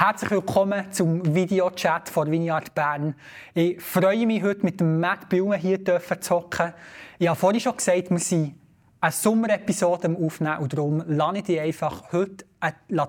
Herzlich 0.00 0.30
willkommen 0.30 0.92
zum 0.92 1.34
Videochat 1.34 2.08
von 2.08 2.30
Vineyard 2.30 2.72
Bern. 2.72 3.16
Ich 3.52 3.82
freue 3.82 4.28
mich, 4.28 4.44
heute 4.44 4.64
mit 4.64 4.78
dem 4.78 5.00
Matt 5.00 5.28
Blumen 5.28 5.58
hier 5.58 5.84
zu 5.84 6.36
hocken. 6.36 6.72
Ich 7.18 7.26
habe 7.26 7.36
vorhin 7.36 7.60
schon 7.60 7.76
gesagt, 7.76 8.08
wir 8.08 8.18
sind 8.20 8.54
eine 9.00 9.10
Sommerepisode 9.10 10.16
aufnehmen 10.16 10.58
und 10.58 10.72
darum 10.72 11.02
lasse 11.08 11.38
ich 11.38 11.42
dich 11.42 11.60
einfach 11.60 12.12
heute 12.12 12.44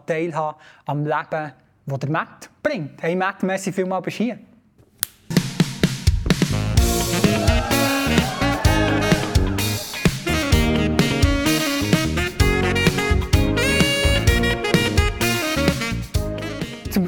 teilhaben 0.07 0.57
am 0.88 1.05
Leben, 1.05 1.54
das 1.86 1.99
der 1.99 2.10
Matt 2.10 2.49
bringt. 2.63 3.03
Hey 3.03 3.15
Matt, 3.15 3.44
merci 3.44 3.71
vielmals, 3.71 4.06
bist 4.06 4.19
du 4.19 4.24
hier. 4.24 4.40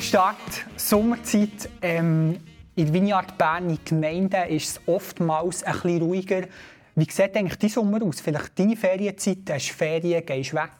Start 0.02 0.65
Sommerzeit 0.77 1.69
ähm, 1.83 2.37
in 2.75 2.92
Vineyard 2.92 3.37
Bern 3.37 3.69
in 3.69 3.78
Gemeinden 3.86 4.50
ist 4.50 4.69
es 4.69 4.82
oftmals 4.87 5.64
ein 5.64 5.73
bisschen 5.73 6.01
ruhiger. 6.01 6.42
Wie 6.96 7.05
sieht 7.09 7.37
eigentlich 7.37 7.59
dein 7.59 7.69
Sommer 7.69 8.01
aus? 8.01 8.19
Vielleicht 8.19 8.57
deine 8.57 8.75
Ferienzeit, 8.75 9.37
hast 9.51 9.69
du 9.69 9.73
Ferien, 9.73 10.25
gehst 10.25 10.56
weg? 10.56 10.71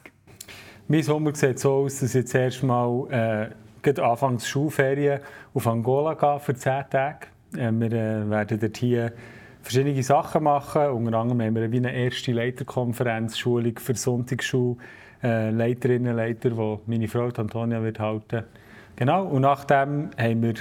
Mein 0.88 1.04
Sommer 1.04 1.32
sieht 1.36 1.60
so 1.60 1.72
aus, 1.72 2.00
dass 2.00 2.10
ich 2.10 2.22
jetzt 2.22 2.34
erst 2.34 2.64
mal 2.64 3.52
äh, 3.84 4.00
anfangs 4.00 4.48
Schulferien 4.48 5.20
auf 5.54 5.68
Angola 5.68 6.14
gehe 6.14 6.40
für 6.40 6.54
zehn 6.56 6.82
Tage. 6.90 7.28
Äh, 7.56 7.70
wir 7.70 7.92
äh, 7.92 8.28
werden 8.28 8.58
dort 8.58 8.76
hier 8.76 9.12
verschiedene 9.62 10.02
Sachen 10.02 10.42
machen. 10.42 10.88
Unter 10.88 11.18
anderem 11.18 11.42
haben 11.42 11.54
wir 11.54 11.70
wie 11.70 11.76
eine 11.76 11.94
erste 11.94 12.32
Leiterkonferenz, 12.32 13.38
Schulung 13.38 13.78
für 13.78 13.94
Sonntagsschule, 13.94 14.78
äh, 15.22 15.50
Leiterinnen, 15.50 16.16
Leiter, 16.16 16.50
die 16.50 16.78
meine 16.86 17.06
Frau 17.06 17.28
Antonia 17.28 17.80
wird 17.84 18.00
halten 18.00 18.44
Genau, 18.96 19.24
und 19.24 19.42
nachdem 19.42 20.10
haben 20.18 20.42
wir, 20.42 20.54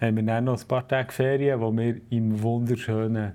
haben 0.00 0.16
wir 0.16 0.22
dann 0.22 0.44
noch 0.44 0.60
ein 0.60 0.68
paar 0.68 0.86
Tage 0.86 1.12
Ferien, 1.12 1.60
die 1.60 1.82
wir 1.82 2.00
im 2.10 2.42
wunderschönen 2.42 3.32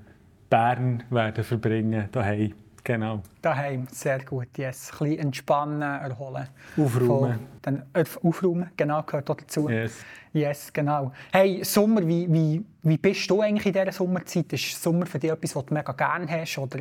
Bern 0.49 1.03
werden 1.09 1.43
verbringen 1.43 2.09
daheim. 2.11 2.53
Genau. 2.83 3.21
Daheim, 3.41 3.87
sehr 3.91 4.23
gut. 4.23 4.57
Yes. 4.57 4.91
Ein 4.91 4.97
bisschen 4.97 5.19
entspannen, 5.19 5.81
erholen. 5.81 6.47
Aufräumen. 6.77 7.39
Dann, 7.61 7.83
äh, 7.93 8.03
aufräumen, 8.23 8.71
genau, 8.75 9.03
gehört 9.03 9.29
auch 9.29 9.35
dazu. 9.35 9.69
Yes. 9.69 10.03
Yes, 10.33 10.73
genau. 10.73 11.11
Hey, 11.31 11.63
Sommer, 11.63 12.07
wie, 12.07 12.31
wie, 12.31 12.63
wie 12.83 12.97
bist 12.97 13.29
du 13.29 13.41
eigentlich 13.41 13.67
in 13.67 13.73
dieser 13.73 13.91
Sommerzeit? 13.91 14.51
Ist 14.53 14.81
Sommer 14.81 15.05
für 15.05 15.19
dich 15.19 15.29
etwas, 15.29 15.55
was 15.55 15.65
du 15.65 15.73
mega 15.73 15.91
gerne 15.91 16.27
hast? 16.27 16.57
Oder 16.57 16.79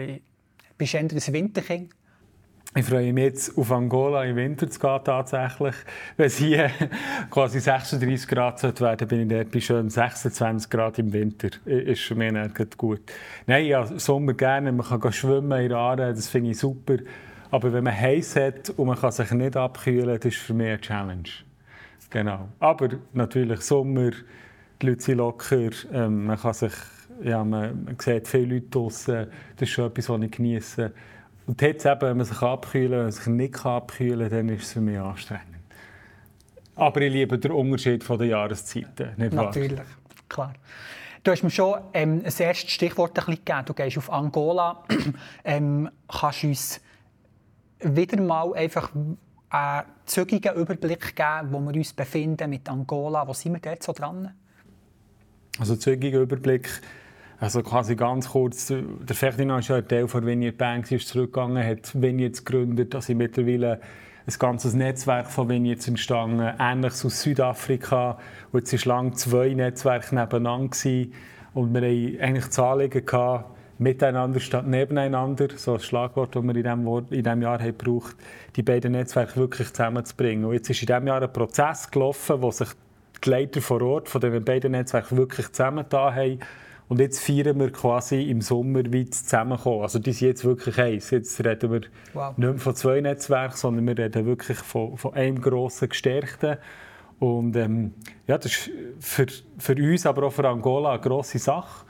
bist 0.79 0.95
du 0.95 0.97
eher 0.97 1.03
ein 1.03 1.33
Winterkind? 1.33 1.91
Ich 2.77 2.85
freue 2.85 3.13
mich 3.13 3.25
jetzt 3.25 3.59
auf 3.59 3.73
Angola 3.73 4.23
im 4.23 4.37
Winter 4.37 4.71
zu 4.71 4.79
gehen, 4.79 5.01
tatsächlich. 5.03 5.75
Wenn 6.17 6.27
es 6.27 6.37
hier 6.37 6.71
quasi 7.31 7.59
36 7.59 8.29
Grad 8.29 8.61
sollte 8.61 8.85
werden, 8.85 9.09
bin 9.09 9.23
ich 9.23 9.29
dort 9.29 9.51
bei 9.51 9.59
schön 9.59 9.91
26 9.91 10.71
Grad 10.71 10.97
im 11.01 11.13
Winter. 11.13 11.49
Ist 11.65 12.03
für 12.03 12.15
mich 12.15 12.31
nicht 12.31 12.79
gut. 12.79 13.01
Nein, 13.49 13.67
ja, 13.67 13.85
Sommer 13.99 14.35
gerne. 14.35 14.71
Man 14.71 14.87
kann 14.87 15.13
schwimmen 15.13 15.61
in 15.61 15.73
Aare, 15.73 16.15
das 16.15 16.29
finde 16.29 16.51
ich 16.51 16.59
super. 16.59 16.99
Aber 17.51 17.73
wenn 17.73 17.83
man 17.83 17.93
heiß 17.93 18.37
hat 18.37 18.71
und 18.77 18.87
man 18.87 18.97
kann 18.97 19.11
sich 19.11 19.33
nicht 19.33 19.57
abkühlen, 19.57 20.21
das 20.21 20.27
ist 20.27 20.37
für 20.37 20.55
mich 20.55 20.69
eine 20.69 20.81
Challenge. 20.81 21.29
Genau. 22.09 22.51
Aber 22.61 22.89
natürlich 23.13 23.63
Sommer, 23.63 24.13
die 24.81 24.87
Leute 24.87 25.03
sind 25.03 25.19
locker, 25.19 25.71
ähm, 25.93 26.27
man 26.27 26.39
kann 26.39 26.55
sich, 26.55 26.75
ja, 27.21 27.43
man, 27.43 27.83
man 27.83 27.97
sieht 27.99 28.29
viele 28.29 28.55
Leute 28.55 28.69
draußen. 28.71 29.27
Das 29.57 29.69
ist 29.69 29.71
schon 29.71 29.87
etwas, 29.87 30.09
was 30.09 30.23
ich 30.23 30.31
genieße. 30.31 30.93
Und 31.47 31.61
jetzt 31.63 31.85
eben, 31.85 32.01
wenn 32.01 32.17
man 32.17 32.27
sich 32.27 32.43
abkühlen 32.43 33.03
man 33.03 33.13
sich 33.13 33.27
nicht 33.27 33.67
abkühlen 33.67 34.29
kann, 34.29 34.47
dann 34.47 34.57
ist 34.57 34.65
es 34.65 34.73
für 34.73 34.81
mich 34.81 34.99
anstrengend. 34.99 35.47
Aber 36.77 37.01
ich 37.01 37.13
liebe 37.13 37.39
den 37.39 37.51
Unterschied 37.51 38.09
der 38.09 38.27
Jahreszeiten, 38.27 39.11
nicht 39.17 39.37
wahr? 39.37 39.47
Natürlich, 39.47 39.81
klar. 40.29 40.55
Du 41.23 41.31
hast 41.31 41.43
mir 41.43 41.51
schon 41.51 41.79
ähm, 41.93 42.23
ein 42.25 42.33
erstes 42.39 42.71
Stichwort 42.71 43.11
ein 43.11 43.15
bisschen 43.27 43.45
gegeben. 43.45 43.65
Du 43.67 43.75
gehst 43.75 43.99
auf 43.99 44.11
Angola. 44.11 44.85
ähm, 45.45 45.91
kannst 46.09 46.43
du 46.43 46.47
uns 46.49 46.81
wieder 47.81 48.21
mal 48.23 48.55
einfach 48.55 48.91
einen 49.51 49.85
zügigen 50.07 50.55
Überblick 50.55 51.15
geben, 51.15 51.49
wo 51.51 51.61
wir 51.61 51.75
uns 51.75 51.93
befinden 51.93 52.49
mit 52.49 52.69
Angola? 52.71 53.27
Wo 53.27 53.35
sind 53.35 53.53
wir 53.53 53.61
dort 53.61 53.83
so 53.83 53.93
dran? 53.93 54.33
Also 55.59 55.77
zügiger 55.77 56.21
Überblick 56.21 56.81
also 57.41 57.63
quasi 57.63 57.97
ganz 57.97 58.29
kurz, 58.29 58.67
der 58.69 59.17
Ferdinand 59.17 59.61
ist 59.61 59.69
ja 59.69 59.77
ein 59.77 59.89
Teil 59.89 60.07
von 60.07 60.27
Vineyard 60.27 60.59
Banks, 60.59 60.91
ist 60.91 61.09
zurückgegangen, 61.09 61.67
hat 61.67 61.91
Vineyards 61.95 62.45
gegründet, 62.45 62.95
also 62.95 63.15
mittlerweile 63.15 63.81
ein 64.27 64.35
ganzes 64.39 64.75
Netzwerk 64.75 65.27
von 65.27 65.49
Vineyards 65.49 65.89
entstanden, 65.89 66.53
ähnliches 66.59 67.03
aus 67.07 67.23
Südafrika. 67.23 68.19
Und 68.53 68.71
jetzt 68.71 68.87
waren 68.87 69.05
lange 69.05 69.13
zwei 69.13 69.55
Netzwerke 69.55 70.15
nebeneinander 70.15 70.69
gewesen. 70.69 71.15
und 71.55 71.73
wir 71.73 71.81
hatten 71.81 72.21
eigentlich 72.21 72.47
das 72.47 72.59
Anliegen 72.59 73.07
gehabt, 73.07 73.51
miteinander 73.79 74.41
statt 74.41 74.67
nebeneinander, 74.67 75.49
so 75.57 75.73
ein 75.73 75.81
Schlagwort, 75.81 76.37
das 76.37 76.43
wir 76.43 76.55
in 76.55 76.63
diesem, 76.63 76.87
in 76.87 77.25
diesem 77.25 77.43
Jahr 77.43 77.59
haben 77.59 77.79
gebraucht 77.79 78.17
die 78.55 78.63
beiden 78.63 78.93
Netzwerke 78.93 79.37
wirklich 79.37 79.69
zusammenzubringen. 79.69 80.45
Und 80.45 80.53
jetzt 80.53 80.69
ist 80.69 80.83
in 80.83 80.87
diesem 80.89 81.07
Jahr 81.07 81.23
ein 81.23 81.33
Prozess 81.33 81.91
gelaufen, 81.91 82.43
wo 82.43 82.51
sich 82.51 82.69
die 83.25 83.31
Leiter 83.31 83.63
vor 83.63 83.81
Ort 83.81 84.11
von 84.11 84.21
den 84.21 84.45
beiden 84.45 84.73
Netzwerken 84.73 85.17
wirklich 85.17 85.51
zusammengetan 85.53 86.15
haben 86.15 86.39
und 86.91 86.99
jetzt 86.99 87.21
feiern 87.21 87.61
wir 87.61 87.71
quasi 87.71 88.21
im 88.23 88.41
Sommer, 88.41 88.83
wie 88.87 89.03
es 89.03 89.23
zusammenkommen. 89.23 89.83
Also 89.83 90.01
die 90.01 90.13
sind 90.13 90.27
jetzt 90.27 90.45
wirklich 90.45 90.77
eins. 90.77 91.11
Jetzt 91.11 91.39
reden 91.45 91.71
wir 91.71 91.83
wow. 92.15 92.37
nicht 92.37 92.49
mehr 92.49 92.59
von 92.59 92.75
zwei 92.75 93.01
Netzwerken, 93.01 93.57
sondern 93.57 93.87
wir 93.87 93.97
reden 93.97 94.27
wirklich 94.27 94.59
von, 94.59 94.97
von 94.97 95.15
einem 95.15 95.41
grossen 95.41 95.89
Gestärkten. 95.89 96.57
Und 97.21 97.55
ähm, 97.55 97.95
ja, 98.27 98.39
das 98.39 98.47
ist 98.47 98.71
für, 98.99 99.27
für 99.57 99.77
uns, 99.77 100.05
aber 100.05 100.25
auch 100.25 100.33
für 100.33 100.49
Angola 100.49 100.95
eine 100.95 101.01
grosse 101.01 101.39
Sache, 101.39 101.87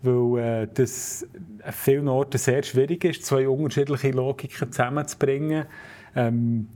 weil 0.00 0.42
äh, 0.42 0.68
das 0.72 1.28
an 1.62 1.72
vielen 1.74 2.08
Orten 2.08 2.38
sehr 2.38 2.62
schwierig 2.62 3.04
ist, 3.04 3.26
zwei 3.26 3.46
unterschiedliche 3.46 4.12
Logiken 4.12 4.72
zusammenzubringen. 4.72 5.66
Ähm, 6.16 6.68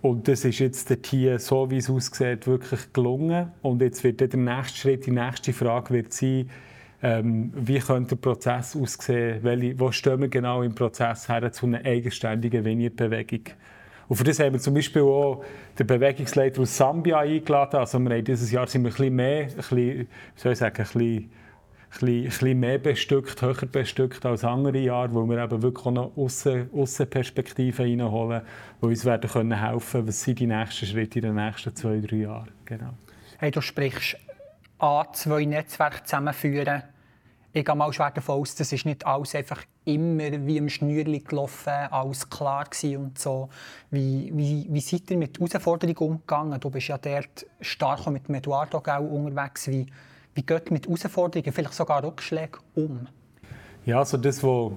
und 0.00 0.26
das 0.26 0.46
ist 0.46 0.58
jetzt 0.58 0.90
hier, 1.04 1.38
so 1.38 1.70
wie 1.70 1.76
es 1.76 1.90
aussieht, 1.90 2.46
wirklich 2.46 2.94
gelungen. 2.94 3.52
Und 3.60 3.82
jetzt 3.82 4.04
wird 4.04 4.20
der 4.20 4.34
nächste 4.34 4.78
Schritt, 4.78 5.04
die 5.04 5.10
nächste 5.10 5.52
Frage 5.52 5.92
wird 5.92 6.14
sein, 6.14 6.48
ähm, 7.02 7.52
wie 7.54 7.78
könnte 7.78 8.16
der 8.16 8.16
Prozess 8.16 8.76
aussehen? 8.76 9.42
Welche, 9.42 9.78
wo 9.78 9.90
stehen 9.90 10.20
wir 10.20 10.28
genau 10.28 10.62
im 10.62 10.74
Prozess 10.74 11.28
her 11.28 11.50
zu 11.52 11.66
einer 11.66 11.84
eigenständigen 11.84 12.64
Vineyard-Bewegung? 12.64 13.54
Und 14.08 14.16
für 14.16 14.24
das 14.24 14.40
haben 14.40 14.54
wir 14.54 14.60
zum 14.60 14.74
Beispiel 14.74 15.02
auch 15.02 15.44
den 15.78 15.86
Bewegungsleiter 15.86 16.60
aus 16.62 16.76
Sambia 16.76 17.20
eingeladen. 17.20 17.76
Also 17.76 17.98
wir 18.00 18.10
haben 18.10 18.24
dieses 18.24 18.50
Jahr 18.50 18.66
sind 18.66 18.84
wir 18.84 19.06
ein 19.06 19.14
mehr, 19.14 19.42
ein 19.42 19.54
bisschen, 19.54 20.08
soll 20.34 20.52
ich 20.52 20.58
sagen, 20.58 20.84
ein 20.94 21.30
ein 21.92 22.24
bisschen, 22.24 22.60
mehr 22.60 22.78
bestückt, 22.78 23.42
höher 23.42 23.66
bestückt 23.66 24.24
als 24.24 24.44
andere 24.44 24.78
Jahre, 24.78 25.12
wo 25.12 25.28
wir 25.28 25.42
eben 25.42 25.62
wirklich 25.62 25.86
auch 25.86 25.90
noch 25.90 26.16
Aussenperspektiven 26.16 27.84
reinholen, 27.84 28.42
die 28.80 28.86
uns 28.86 29.04
werden 29.04 29.28
können 29.28 29.60
helfen 29.60 30.06
was 30.06 30.22
sind 30.22 30.38
die 30.38 30.46
nächsten 30.46 30.86
Schritte 30.86 31.18
in 31.18 31.26
den 31.26 31.34
nächsten 31.34 31.74
zwei, 31.74 32.00
drei 32.00 32.16
Jahren. 32.16 32.50
Genau. 32.64 32.94
Hey, 33.38 33.50
du 33.50 33.60
sprichst 33.60 34.16
an, 34.78 35.06
zwei 35.12 35.44
Netzwerke 35.44 36.04
zusammenführen. 36.04 36.82
Ich 37.52 37.64
gehe 37.64 37.74
mal 37.74 37.92
schwer 37.92 38.12
davon 38.12 38.40
aus, 38.40 38.54
das 38.54 38.72
ist 38.72 38.86
nicht 38.86 39.04
alles 39.04 39.34
einfach 39.34 39.64
immer 39.84 40.46
wie 40.46 40.56
im 40.56 40.68
Schnürli 40.68 41.18
gelaufen, 41.18 41.72
alles 41.90 42.30
klar 42.30 42.66
und 42.84 43.18
so. 43.18 43.48
Wie, 43.90 44.30
wie, 44.34 44.66
wie 44.68 44.80
seid 44.80 45.10
ihr 45.10 45.16
mit 45.16 45.38
Herausforderungen 45.38 45.96
umgegangen? 45.96 46.60
Du 46.60 46.70
bist 46.70 46.88
ja 46.88 46.98
dort 46.98 47.46
stark 47.60 48.06
mit 48.06 48.28
Eduardo 48.28 48.78
auch 48.78 49.00
unterwegs. 49.00 49.66
Wie, 49.66 49.86
wie 50.34 50.42
geht 50.42 50.66
ihr 50.66 50.72
mit 50.72 50.86
Herausforderungen, 50.86 51.52
vielleicht 51.52 51.74
sogar 51.74 52.04
Rückschlägen 52.04 52.60
um? 52.76 53.08
Ja, 53.84 53.98
also 53.98 54.16
das, 54.16 54.42
was 54.44 54.72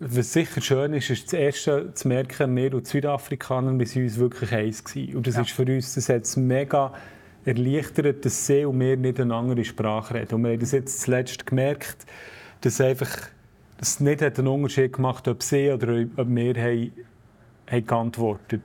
was 0.00 0.32
sicher 0.32 0.62
schön 0.62 0.94
ist, 0.94 1.10
ist 1.10 1.26
das 1.26 1.34
Erste 1.34 1.92
zu 1.92 2.08
merken, 2.08 2.56
wir 2.56 2.74
und 2.74 2.86
die 2.86 2.90
Südafrikaner, 2.90 3.78
wir 3.78 3.86
waren 3.86 4.02
uns 4.02 4.18
wirklich 4.18 4.52
eins 4.52 4.82
gewesen. 4.82 5.16
Und 5.16 5.26
das 5.26 5.36
ja. 5.36 5.42
ist 5.42 5.50
für 5.50 5.62
uns, 5.62 5.94
das 5.94 6.08
hat 6.08 6.36
mega 6.38 6.94
erleichtert, 7.44 8.24
dass 8.24 8.46
sie 8.46 8.64
und 8.64 8.80
wir 8.80 8.96
nicht 8.96 9.20
eine 9.20 9.34
andere 9.34 9.64
Sprache 9.64 10.14
reden. 10.14 10.34
Und 10.34 10.44
wir 10.44 10.52
haben 10.52 10.60
das 10.60 10.72
jetzt 10.72 11.00
zuletzt 11.00 11.46
gemerkt, 11.46 12.06
dass 12.60 12.80
einfach 12.80 13.10
es 13.80 14.00
nicht 14.00 14.22
einen 14.22 14.46
Unterschied 14.46 14.92
gemacht 14.92 15.26
hat, 15.26 15.34
ob 15.34 15.42
sie 15.42 15.70
oder 15.70 16.04
ob 16.16 16.28
wir 16.28 16.54
haben, 16.54 16.92
haben 17.70 17.86
geantwortet 17.86 18.62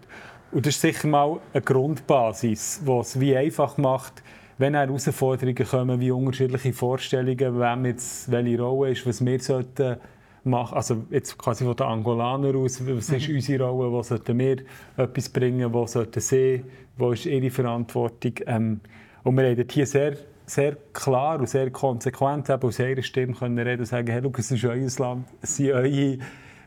Und 0.52 0.66
das 0.66 0.76
ist 0.76 0.82
sicher 0.82 1.08
mal 1.08 1.40
eine 1.54 1.62
Grundbasis, 1.62 2.82
die 2.86 2.92
es 2.92 3.20
wie 3.20 3.38
einfach 3.38 3.78
macht, 3.78 4.22
wenn 4.58 4.74
Herausforderungen 4.74 5.66
kommen, 5.66 6.00
wie 6.00 6.12
unterschiedliche 6.12 6.74
Vorstellungen, 6.74 7.60
wem 7.60 7.86
jetzt 7.86 8.32
welche 8.32 8.62
Rolle 8.62 8.92
ist, 8.92 9.06
was 9.06 9.24
wir 9.24 9.40
sollten 9.40 9.98
machen, 10.46 10.76
also 10.76 11.06
jetzt 11.10 11.38
quasi 11.38 11.64
von 11.64 11.76
den 11.76 11.86
Angolanern 11.86 12.56
aus, 12.56 12.86
was 12.86 13.10
ist 13.10 13.28
mhm. 13.28 13.36
unsere 13.36 13.64
Rolle, 13.66 13.92
wo 13.92 14.02
sollten 14.04 14.38
wir 14.40 14.58
etwas 14.98 15.30
bringen, 15.30 15.74
wo 15.74 15.86
sollten 15.88 16.20
sie, 16.20 16.64
wo 16.98 17.12
ist 17.12 17.26
ihre 17.26 17.50
Verantwortung. 17.50 18.34
Ähm, 18.46 18.80
und 19.24 19.38
wir 19.38 19.50
haben 19.50 19.66
hier 19.70 19.86
sehr, 19.86 20.18
sehr 20.46 20.78
klar 20.94 21.40
und 21.40 21.50
sehr 21.50 21.72
konsequent 21.72 22.50
eben 22.50 22.64
aus 22.64 22.80
ihrer 22.80 23.02
Stimme 23.02 23.34
können 23.34 23.60
reden 23.60 23.82
und 23.82 23.88
sagen, 23.88 24.08
hey, 24.08 24.22
look, 24.22 24.40
es 24.40 24.52
ist 24.52 24.64
euer 24.64 24.88
Land, 25.00 25.28
es 25.42 25.58
sind 25.58 25.72
eure, 25.72 26.18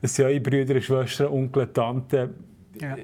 es 0.03 0.15
sind 0.15 0.27
eure 0.27 0.41
Brüder, 0.41 0.81
Schwestern, 0.81 1.29
Onkel, 1.29 1.69
Tanten. 1.69 2.31
Ja. 2.81 2.97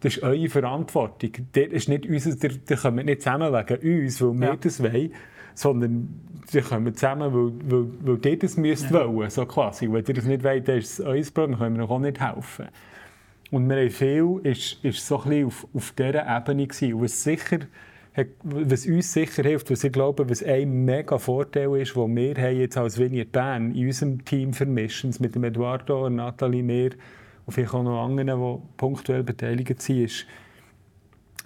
das 0.00 0.16
ist 0.16 0.22
eure 0.22 0.48
Verantwortung. 0.48 1.30
Das 1.52 1.66
ist 1.66 1.88
nicht 1.88 2.06
unser, 2.06 2.30
ihr, 2.42 2.58
ihr 2.68 2.76
kommt 2.76 3.04
nicht 3.04 3.22
zusammen 3.22 3.52
wegen 3.52 4.04
uns, 4.04 4.22
weil 4.22 4.40
wir 4.40 4.48
ja. 4.48 4.56
das 4.56 4.82
wollen, 4.82 5.12
sondern 5.54 6.29
wir 6.54 6.62
kommen 6.62 6.94
zusammen, 6.94 7.32
weil, 7.32 7.52
weil, 7.70 7.86
weil 8.02 8.26
ihr 8.26 8.38
das 8.38 8.56
müsst 8.56 8.90
ja. 8.90 9.06
wollen, 9.06 9.30
so 9.30 9.46
quasi. 9.46 9.90
Wenn 9.90 10.04
ihr 10.04 10.14
das 10.14 10.24
nicht 10.24 10.42
wollt, 10.42 10.68
dann 10.68 10.78
ist 10.78 10.98
es 10.98 11.04
euer 11.04 11.22
Problem, 11.24 11.52
dann 11.52 11.58
können 11.58 11.76
wir 11.76 11.84
euch 11.84 11.90
auch 11.90 11.98
nicht 11.98 12.20
helfen. 12.20 12.68
Und 13.50 13.68
wir 13.68 13.76
haben 13.76 13.90
viel, 13.90 14.40
ist, 14.44 14.84
ist 14.84 15.06
so 15.06 15.18
ein 15.22 15.28
bisschen 15.28 15.46
auf, 15.46 15.66
auf 15.74 15.92
dieser 15.92 16.36
Ebene 16.36 16.66
gewesen. 16.66 16.94
Und 16.94 17.02
was, 17.02 17.22
sicher, 17.22 17.58
was 18.44 18.86
uns 18.86 19.12
sicher 19.12 19.42
hilft, 19.42 19.70
was 19.70 19.82
ich 19.82 19.92
glaube, 19.92 20.28
was 20.28 20.42
ein 20.42 20.84
mega 20.84 21.18
Vorteil 21.18 21.76
ist, 21.76 21.96
den 21.96 22.16
wir 22.16 22.34
haben 22.36 22.56
jetzt 22.56 22.76
als 22.76 22.98
Vineyard 22.98 23.32
Bern 23.32 23.74
in 23.74 23.86
unserem 23.86 24.24
Team 24.24 24.52
vermischen, 24.52 25.14
mit 25.18 25.34
dem 25.34 25.44
Eduardo, 25.44 26.08
Nathalie, 26.08 26.62
mir 26.62 26.90
und 27.46 27.52
vielleicht 27.52 27.74
auch 27.74 27.82
noch 27.82 28.04
anderen, 28.04 28.40
die 28.40 28.62
punktuell 28.76 29.24
beteiligt 29.24 29.82
sind, 29.82 30.04
ist, 30.04 30.26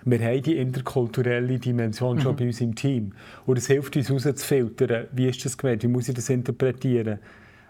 wir 0.04 0.18
haben 0.20 0.42
die 0.42 0.56
interkulturelle 0.56 1.58
Dimension 1.58 2.20
schon 2.20 2.32
mhm. 2.32 2.36
bei 2.36 2.46
uns 2.46 2.60
im 2.60 2.74
Team. 2.74 3.12
Und 3.46 3.58
es 3.58 3.66
hilft 3.66 3.96
uns 3.96 4.08
herauszufiltern, 4.08 5.06
wie 5.12 5.28
ist 5.28 5.44
das 5.44 5.56
gemeint, 5.56 5.82
wie 5.82 5.88
muss 5.88 6.08
ich 6.08 6.14
das 6.14 6.28
interpretieren, 6.28 7.18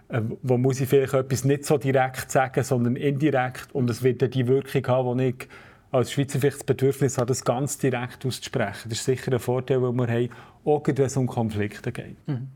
äh, 0.08 0.20
wo 0.42 0.58
muss 0.58 0.80
ich 0.80 0.88
vielleicht 0.88 1.14
etwas 1.14 1.44
nicht 1.44 1.64
so 1.64 1.78
direkt 1.78 2.30
sagen, 2.30 2.62
sondern 2.64 2.96
indirekt 2.96 3.74
und 3.74 3.88
es 3.88 4.02
wird 4.02 4.22
dann 4.22 4.30
die 4.30 4.46
Wirkung 4.46 4.86
haben, 4.86 5.06
wo 5.06 5.22
ich 5.22 5.48
als 5.90 6.10
Schweizer 6.10 6.40
vielleicht 6.40 6.56
das 6.56 6.64
Bedürfnis 6.64 7.18
habe, 7.18 7.26
das 7.26 7.44
ganz 7.44 7.78
direkt 7.78 8.26
auszusprechen. 8.26 8.88
Das 8.88 8.98
ist 8.98 9.04
sicher 9.04 9.32
ein 9.32 9.38
Vorteil, 9.38 9.80
den 9.80 9.96
wir 9.96 10.08
haben, 10.08 10.28
auch 10.64 10.82
wenn 10.84 10.96
es 10.96 11.16
um 11.16 11.26
Konflikte 11.28 11.92
geht. 11.92 12.16
Mhm. 12.26 12.48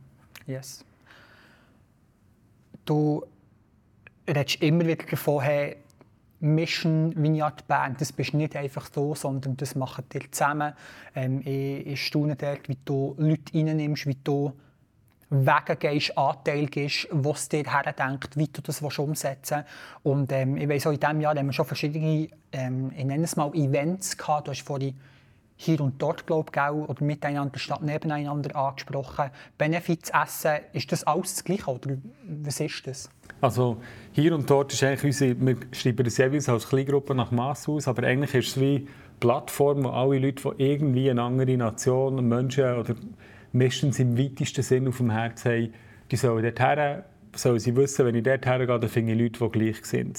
Yes. 0.46 0.84
Du 2.84 3.22
redest 4.26 4.60
immer 4.60 4.86
wieder 4.86 5.04
davon, 5.08 5.42
hey, 5.42 5.76
Mission 6.40 7.12
Vineyard 7.16 7.66
Band, 7.66 8.00
das 8.00 8.12
bist 8.12 8.34
nicht 8.34 8.54
einfach 8.54 8.88
du, 8.90 9.14
sondern 9.14 9.56
das 9.56 9.74
machen 9.74 10.04
ihr 10.14 10.30
zusammen. 10.30 10.72
Ähm, 11.14 11.40
ich, 11.40 11.86
ich 11.86 12.06
staune 12.06 12.36
dort, 12.36 12.68
wie 12.68 12.78
du 12.84 13.14
Leute 13.18 13.52
reinnimmst, 13.54 14.06
wie 14.06 14.16
du 14.22 14.52
Wege 15.30 15.76
gehst, 15.76 16.16
Anteil 16.16 16.66
gibst, 16.66 17.08
was 17.10 17.48
dir 17.48 17.64
herdenkt, 17.64 18.36
wie 18.36 18.48
du 18.48 18.62
das 18.62 18.80
umsetzen 18.80 19.58
willst. 19.58 20.04
Und 20.04 20.32
ähm, 20.32 20.56
ich 20.56 20.68
weiss, 20.68 20.86
auch 20.86 20.92
in 20.92 21.00
diesem 21.00 21.20
Jahr 21.20 21.36
haben 21.36 21.46
wir 21.46 21.52
schon 21.52 21.66
verschiedene, 21.66 22.28
ähm, 22.52 22.92
ich 22.96 23.04
nenne 23.04 23.24
es 23.24 23.36
mal 23.36 23.52
Events 23.54 24.16
gehabt. 24.16 24.46
Du 24.46 24.52
hast 24.52 24.62
vorhin 24.62 24.98
hier 25.60 25.80
und 25.80 26.00
dort, 26.00 26.24
glaube 26.26 26.52
ich, 26.54 26.88
oder 26.88 27.04
miteinander 27.04 27.58
statt 27.58 27.82
nebeneinander 27.82 28.54
angesprochen. 28.54 29.30
Benefits 29.58 30.10
essen, 30.10 30.60
ist 30.72 30.92
das 30.92 31.04
alles 31.04 31.34
das 31.34 31.44
Gleiche 31.44 31.68
oder 31.68 31.96
was 32.42 32.60
ist 32.60 32.86
das? 32.86 33.10
Also 33.40 33.78
hier 34.12 34.34
und 34.34 34.48
dort 34.48 34.72
ist 34.72 34.84
eigentlich 34.84 35.04
unsere, 35.04 35.40
wir 35.40 35.56
schreiben 35.72 36.04
das 36.04 36.16
jeweils 36.16 36.48
als 36.48 36.68
Kleingruppe 36.68 37.14
nach 37.14 37.32
Mass 37.32 37.68
aus, 37.68 37.88
aber 37.88 38.04
eigentlich 38.04 38.34
ist 38.34 38.56
es 38.56 38.60
wie 38.60 38.76
eine 38.76 38.86
Plattform, 39.18 39.82
wo 39.82 39.88
alle 39.88 40.20
Leute, 40.20 40.54
die 40.56 40.62
irgendwie 40.62 41.10
eine 41.10 41.22
andere 41.22 41.56
Nation, 41.56 42.26
Menschen 42.28 42.76
oder 42.76 42.94
Menschen 43.52 43.92
im 43.92 44.16
weitesten 44.16 44.62
Sinn 44.62 44.86
auf 44.86 44.98
dem 44.98 45.10
Herz 45.10 45.44
haben, 45.44 45.72
die 46.10 46.16
sollen 46.16 46.42
dorthin, 46.42 47.02
sollen 47.34 47.58
sie 47.58 47.74
wissen, 47.74 48.06
wenn 48.06 48.14
ich 48.14 48.22
dort 48.22 48.46
hergehe, 48.46 48.78
dann 48.78 48.88
finde 48.88 49.12
ich 49.12 49.18
Leute, 49.18 49.44
die 49.44 49.58
gleich 49.58 49.84
sind. 49.84 50.18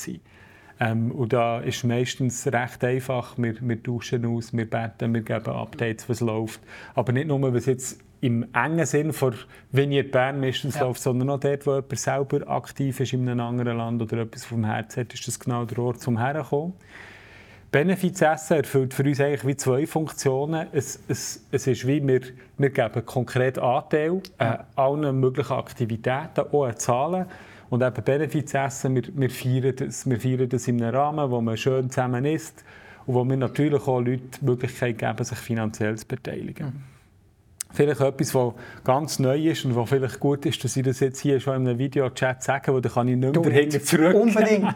Ähm, 0.80 1.12
und 1.12 1.34
da 1.34 1.60
ist 1.60 1.84
meistens 1.84 2.48
recht 2.48 2.84
einfach. 2.84 3.38
Wir, 3.38 3.56
wir 3.60 3.81
tauschen 3.81 4.26
aus, 4.26 4.54
wir 4.54 4.70
beten, 4.70 5.14
wir 5.14 5.22
geben 5.22 5.54
Updates, 5.54 6.08
was 6.08 6.22
läuft. 6.22 6.62
Aber 6.96 7.12
nicht 7.12 7.28
nur, 7.28 7.54
was 7.54 7.66
jetzt 7.66 8.00
im 8.22 8.46
engen 8.54 8.86
Sinn 8.86 9.14
von 9.14 9.34
Vineyard 9.72 10.12
Bern 10.12 10.40
meistens 10.40 10.76
ja. 10.76 10.84
läuft, 10.84 11.02
sondern 11.02 11.30
auch 11.30 11.40
dort, 11.40 11.66
wo 11.66 11.76
jemand 11.76 11.98
selber 11.98 12.50
aktiv 12.50 13.00
ist 13.00 13.14
in 13.14 13.28
einem 13.28 13.40
anderen 13.40 13.78
Land 13.78 14.02
oder 14.02 14.20
etwas 14.20 14.46
vom 14.46 14.66
Herz 14.66 14.98
hat, 14.98 15.14
ist 15.14 15.28
das 15.28 15.40
genau 15.40 15.66
der 15.66 15.80
Ort, 15.80 16.02
zum 16.02 16.18
herkommen. 16.18 16.74
Benefits 17.72 18.22
Essen 18.22 18.58
erfüllt 18.58 18.94
für 18.96 19.04
uns 19.04 19.22
eigentlich 19.22 19.46
wie 19.46 19.56
zwei 19.56 19.86
Funktionen. 19.86 20.68
Es, 20.72 21.00
es, 21.08 21.46
es 21.52 21.68
ist 21.68 21.86
wie, 21.86 22.06
wir, 22.06 22.22
wir 22.58 22.70
geben 22.72 23.06
konkret 23.06 23.60
Anteil 23.60 24.22
an 24.40 24.64
allen 24.76 25.20
möglichen 25.20 25.54
Aktivitäten, 25.54 26.42
auch 26.52 26.66
an 26.66 26.78
Zahlen. 26.78 27.26
Und 27.69 27.83
eben 27.83 28.04
Benefits 28.04 28.54
Essen, 28.54 28.95
wir, 28.95 29.04
wir, 29.13 29.30
feiern 29.30 29.75
das, 29.75 30.10
wir 30.10 30.19
feiern 30.19 30.50
das 30.50 30.68
in 30.68 30.81
einem 30.81 30.95
Rahmen, 30.95 31.30
wo 31.30 31.39
man 31.39 31.56
schön 31.56 31.89
zusammen 31.89 32.25
isst 32.25 32.63
und 33.06 33.13
wo 33.16 33.24
wir 33.24 33.38
natürlich 33.38 33.88
auch 33.88 34.00
Leuten 34.00 34.31
die 34.42 34.45
Möglichkeit 34.45 34.98
geben, 34.98 35.24
sich 35.24 35.38
finanziell 35.38 35.98
zu 35.98 36.07
beteiligen. 36.07 36.66
Mhm. 36.68 36.83
Vielleicht 37.71 38.01
etwas, 38.01 38.33
was 38.33 38.54
ganz 38.83 39.19
neu 39.19 39.38
ist 39.38 39.63
und 39.63 39.75
was 39.75 39.89
vielleicht 39.89 40.19
gut 40.19 40.45
ist, 40.48 40.63
dass 40.63 40.75
ich 40.75 40.83
das 40.83 41.00
jetzt 41.01 41.19
hier 41.19 41.39
schon 41.39 41.62
in 41.62 41.68
einem 41.68 41.77
Videochat 41.77 42.42
sage, 42.42 42.74
weil 42.74 42.81
dann 42.81 42.92
kann 42.92 43.07
ich 43.07 43.16
nicht 43.16 43.36
mehr 43.36 43.44
dahinter 43.44 43.83
zurück. 43.83 44.16
Unbedingt! 44.16 44.74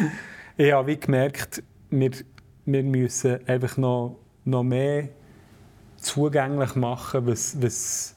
ich 0.56 0.72
habe 0.72 0.86
wie 0.88 0.98
gemerkt, 0.98 1.62
wir, 1.90 2.10
wir 2.64 2.82
müssen 2.82 3.46
einfach 3.46 3.76
noch, 3.76 4.16
noch 4.46 4.62
mehr 4.62 5.10
zugänglich 5.98 6.74
machen, 6.76 7.26
was, 7.26 7.60
was, 7.60 8.16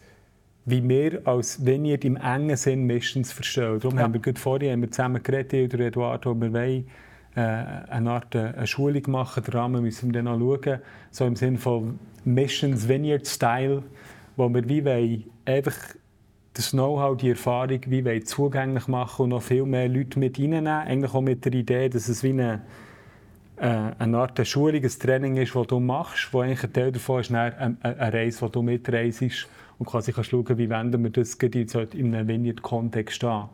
wie 0.66 0.88
wir 0.88 1.22
als 1.26 1.66
Vineyard 1.66 2.06
im 2.06 2.16
engen 2.16 2.56
Sinn 2.56 2.86
Missions 2.86 3.32
verstehen. 3.32 3.80
Darum 3.80 3.98
ja. 3.98 4.04
haben 4.04 4.14
wir 4.14 4.22
gerade 4.22 4.40
vorhin 4.40 4.72
haben 4.72 4.82
wir 4.82 4.92
zusammen 4.92 5.22
geredet, 5.22 5.74
oder 5.74 5.86
Eduardo, 5.86 6.34
wir 6.34 6.54
wollen 6.54 6.88
äh, 7.36 7.40
eine 7.40 8.12
Art 8.12 8.34
äh, 8.36 8.54
eine 8.56 8.68
Schulung 8.68 9.04
machen. 9.08 9.44
Den 9.44 9.54
Rahmen 9.54 9.82
müssen 9.82 10.14
wir 10.14 10.22
dann 10.22 10.26
noch 10.26 10.40
schauen. 10.40 10.80
So 11.12 11.26
im 11.26 11.36
Sinne 11.36 11.58
von 11.58 12.00
Missions 12.24 12.88
Vineyard 12.88 13.28
Style 13.28 13.84
wo 14.36 14.50
wir 14.50 14.68
wie 14.68 15.26
einfach 15.46 15.76
das 16.54 16.72
Know-how, 16.72 17.18
die 17.18 17.30
Erfahrung 17.30 17.80
wie 17.88 18.24
zugänglich 18.24 18.88
machen 18.88 19.24
und 19.24 19.30
noch 19.30 19.42
viel 19.42 19.66
mehr 19.66 19.90
Leute 19.90 20.20
mit 20.20 20.38
reinnehmen. 20.38 20.68
Eigentlich 20.68 21.14
auch 21.14 21.22
mit 21.22 21.46
der 21.46 21.54
Idee, 21.54 21.90
dass 21.90 22.08
es 22.10 22.24
wie 22.24 22.30
eine, 22.30 22.62
äh, 23.58 23.92
eine 23.98 24.18
Art 24.18 24.46
Schulung, 24.48 24.84
ein 24.84 24.90
Training 24.90 25.38
ist, 25.38 25.56
das 25.56 25.68
du 25.68 25.80
machst, 25.80 26.30
wo 26.32 26.42
eigentlich 26.42 26.64
ein 26.64 26.74
Teil 26.74 26.92
davon 26.92 27.22
ist 27.22 27.32
eine, 27.32 27.78
eine 27.82 28.14
Reise, 28.14 28.46
die 28.46 28.52
du 28.52 28.62
mitreist 28.62 29.48
und 29.84 29.90
quasi 29.90 30.14
kannst 30.14 30.30
schauen, 30.30 30.58
wie 30.58 30.70
wenden 30.70 31.04
wir 31.04 31.12
das 31.12 31.36
in 31.36 32.16
einem 32.16 32.28
Vineyard-Kontext 32.28 33.22
an. 33.26 33.50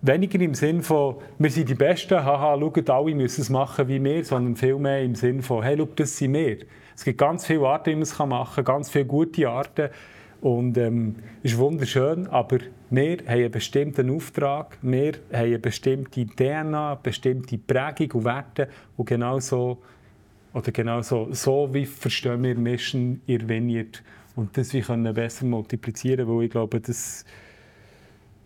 Weniger 0.00 0.40
im 0.40 0.54
Sinn 0.54 0.80
von, 0.80 1.16
wir 1.38 1.50
sind 1.50 1.68
die 1.68 1.74
Besten, 1.74 2.24
haha, 2.24 2.58
schaut, 2.58 2.88
alle 2.88 3.14
müssen 3.14 3.42
es 3.42 3.50
machen 3.50 3.86
wie 3.86 4.02
wir, 4.02 4.24
sondern 4.24 4.56
vielmehr 4.56 5.02
im 5.02 5.14
Sinn 5.14 5.42
von, 5.42 5.62
hey, 5.62 5.76
schau, 5.76 5.88
das 5.94 6.16
sind 6.16 6.32
wir. 6.32 6.58
Es 6.96 7.04
gibt 7.04 7.18
ganz 7.18 7.46
viele 7.46 7.66
Arten, 7.66 7.90
wie 7.90 7.94
man 7.96 8.02
es 8.02 8.18
machen 8.18 8.54
kann, 8.54 8.64
ganz 8.64 8.88
viele 8.88 9.04
gute 9.04 9.48
Arten. 9.48 9.90
Und 10.40 10.78
ähm, 10.78 11.16
ist 11.42 11.58
wunderschön, 11.58 12.26
aber 12.28 12.58
wir 12.90 13.18
haben 13.18 13.28
einen 13.28 13.50
bestimmten 13.50 14.10
Auftrag, 14.10 14.78
wir 14.80 15.12
haben 15.12 15.18
eine 15.32 15.58
bestimmte 15.58 16.26
DNA, 16.26 16.94
bestimmte 16.96 17.58
Prägung 17.58 18.20
und 18.20 18.24
Werte 18.24 18.68
und 18.96 19.06
genau 19.06 19.38
so, 19.38 19.82
oder 20.54 20.72
genau 20.72 21.02
so, 21.02 21.28
wie 21.72 21.86
verstehen 21.86 22.42
wir 22.42 22.56
Mission 22.56 23.20
ihr 23.26 23.48
Vineyard 23.48 24.02
und 24.36 24.56
das 24.56 24.72
wir 24.72 24.82
können 24.82 25.12
besser 25.14 25.44
multiplizieren, 25.44 26.28
weil 26.28 26.44
ich 26.44 26.50
glaube, 26.50 26.80
das, 26.80 27.24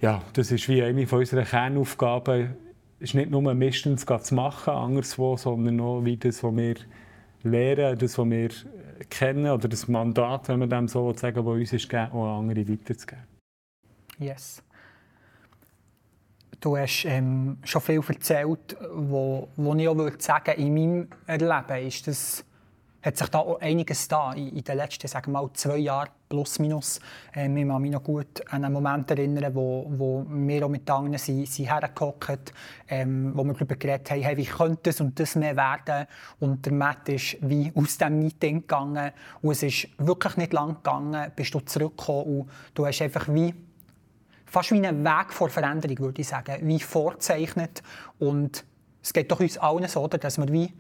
ja, 0.01 0.23
das 0.33 0.51
ist 0.51 0.69
wie 0.69 0.83
eine 0.83 1.07
von 1.07 1.21
unseren 1.21 1.45
Kernaufgaben, 1.45 2.57
ist 2.99 3.15
nicht 3.15 3.31
nur 3.31 3.55
Mission 3.55 3.99
zu 3.99 4.35
machen, 4.35 4.73
anderswo, 4.73 5.37
sondern 5.37 5.81
auch 5.81 6.05
wie 6.05 6.17
das, 6.17 6.43
was 6.43 6.57
wir 6.57 6.75
lernen, 7.43 7.99
das, 7.99 8.19
was 8.19 8.31
wir 8.31 8.51
kennen, 9.11 9.51
oder 9.51 9.69
das 9.69 9.87
Mandat, 9.89 10.49
wenn 10.49 10.61
man 10.61 10.71
dem 10.71 10.89
so 10.89 11.13
sagen 11.13 11.45
will, 11.45 11.61
das 11.61 11.73
uns 11.73 11.83
ist 11.83 11.89
gegeben, 11.89 12.13
auch 12.13 12.39
andere 12.39 12.69
weiterzugeben. 12.69 13.25
Yes. 14.19 14.63
Du 16.59 16.77
hast 16.77 17.05
ähm, 17.05 17.59
schon 17.65 17.83
viel 17.83 18.01
erzählt, 18.09 18.77
wo, 18.95 19.49
wo 19.57 19.75
ich 19.75 19.89
auch 19.89 19.97
würde 19.97 20.17
sagen, 20.19 20.59
in 20.59 20.75
meinem 20.75 21.09
Erleben 21.27 21.87
ist 21.87 22.07
das 22.07 22.46
hat 23.07 23.17
sich 23.17 23.29
da 23.29 23.39
auch 23.39 23.61
einiges 23.61 24.09
da 24.09 24.33
in, 24.33 24.49
in 24.49 24.65
den 24.65 24.77
letzten 24.77 25.07
sagen 25.07 25.33
wir 25.33 25.41
mal, 25.41 25.51
zwei 25.55 25.77
Jahren 25.79 26.11
plus 26.29 26.59
minus. 26.59 26.99
Ähm, 27.35 27.57
ich 27.57 27.69
kann 27.69 27.81
mich 27.81 27.93
noch 27.93 28.03
gut 28.03 28.43
an 28.51 28.65
einen 28.65 28.73
Moment 28.73 29.09
erinnern, 29.13 29.55
wo, 29.55 29.87
wo 29.97 30.27
wir 30.29 30.67
auch 30.67 30.69
mit 30.69 30.91
anderen 30.91 31.19
sind, 31.19 31.47
sind 31.49 31.71
hergehockt, 31.71 32.53
ähm, 32.89 33.31
wo 33.35 33.45
wir 33.45 33.53
darüber 33.53 33.77
geredet 33.77 34.11
haben, 34.11 34.23
hey, 34.23 34.37
wie 34.37 34.45
könnte 34.45 34.91
das 34.91 35.01
und 35.01 35.19
das 35.21 35.37
mehr 35.37 35.57
werden. 35.57 36.07
Und 36.41 36.67
der 36.67 36.73
Matt 36.73 37.09
ist 37.09 37.37
wie 37.43 37.73
aus 37.77 37.97
diesem 37.97 38.19
Meeting 38.19 38.63
gegangen 38.63 39.13
und 39.41 39.53
es 39.53 39.63
ist 39.63 39.89
wirklich 39.99 40.37
nicht 40.37 40.53
lang 40.53 40.75
gegangen, 40.75 41.31
bist 41.37 41.55
du 41.55 41.61
zurückgekommen 41.61 42.41
und 42.41 42.51
du 42.75 42.87
hast 42.87 43.01
einfach 43.03 43.29
wie 43.29 43.55
fast 44.47 44.73
wie 44.73 44.85
einen 44.85 45.05
Weg 45.05 45.33
vor 45.33 45.49
Veränderung, 45.49 45.99
würde 45.99 46.21
ich 46.21 46.29
sagen, 46.29 46.57
wie 46.63 46.81
vorzeichnet 46.81 47.83
und 48.19 48.65
es 49.01 49.13
geht 49.13 49.31
doch 49.31 49.39
uns 49.39 49.59
allen 49.59 49.87
so, 49.87 50.09
dass 50.09 50.39
wir 50.39 50.49
wie 50.49 50.73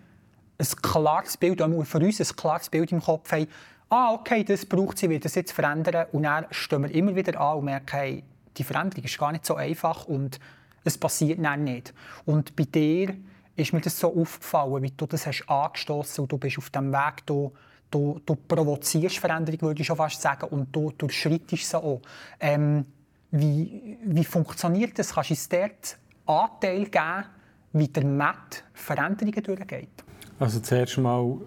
ein 0.58 0.66
klares 0.82 1.36
Bild, 1.36 1.60
für 1.60 1.98
uns 1.98 2.20
ein 2.20 2.36
klares 2.36 2.68
Bild 2.70 2.92
im 2.92 3.02
Kopf 3.02 3.30
haben, 3.32 3.46
ah, 3.88 4.12
okay, 4.12 4.44
das 4.44 4.66
braucht 4.66 4.98
sie, 4.98 5.10
wird 5.10 5.24
das 5.24 5.34
jetzt 5.34 5.52
verändern. 5.52 6.06
Und 6.12 6.24
dann 6.24 6.46
stehen 6.50 6.82
wir 6.82 6.94
immer 6.94 7.14
wieder 7.14 7.40
an 7.40 7.58
und 7.58 7.64
merken, 7.66 7.96
hey, 7.96 8.24
die 8.56 8.64
Veränderung 8.64 9.04
ist 9.04 9.18
gar 9.18 9.32
nicht 9.32 9.46
so 9.46 9.54
einfach 9.54 10.06
und 10.06 10.40
es 10.84 10.96
passiert 10.98 11.44
dann 11.44 11.64
nicht. 11.64 11.92
Und 12.24 12.56
bei 12.56 12.64
dir 12.64 13.14
ist 13.56 13.72
mir 13.72 13.80
das 13.80 13.98
so 13.98 14.14
aufgefallen, 14.14 14.82
wie 14.82 14.90
du 14.90 15.06
das 15.06 15.26
hast 15.26 15.44
angestoßen 15.46 16.22
und 16.22 16.32
du 16.32 16.38
bist 16.38 16.58
auf 16.58 16.70
dem 16.70 16.92
Weg, 16.92 17.26
du, 17.26 17.52
du, 17.90 18.20
du 18.24 18.36
provozierst 18.36 19.18
Veränderung, 19.18 19.60
würde 19.62 19.80
ich 19.80 19.86
schon 19.86 19.96
fast 19.96 20.20
sagen, 20.20 20.46
und 20.48 20.74
du 20.74 20.92
durchschreitest 20.96 21.70
sie 21.70 21.76
auch. 21.76 22.00
Ähm, 22.40 22.86
wie, 23.30 23.98
wie 24.04 24.24
funktioniert 24.24 24.98
das? 24.98 25.14
Kannst 25.14 25.30
du 25.30 25.34
uns 25.34 25.48
dort 25.48 25.98
Anteil 26.26 26.84
geben, 26.84 27.24
wie 27.72 27.88
der 27.88 28.04
Matt 28.04 28.64
Veränderungen 28.72 29.42
durchgeht? 29.42 30.05
Also 30.38 30.60
zuerst 30.60 30.98
mal 30.98 31.38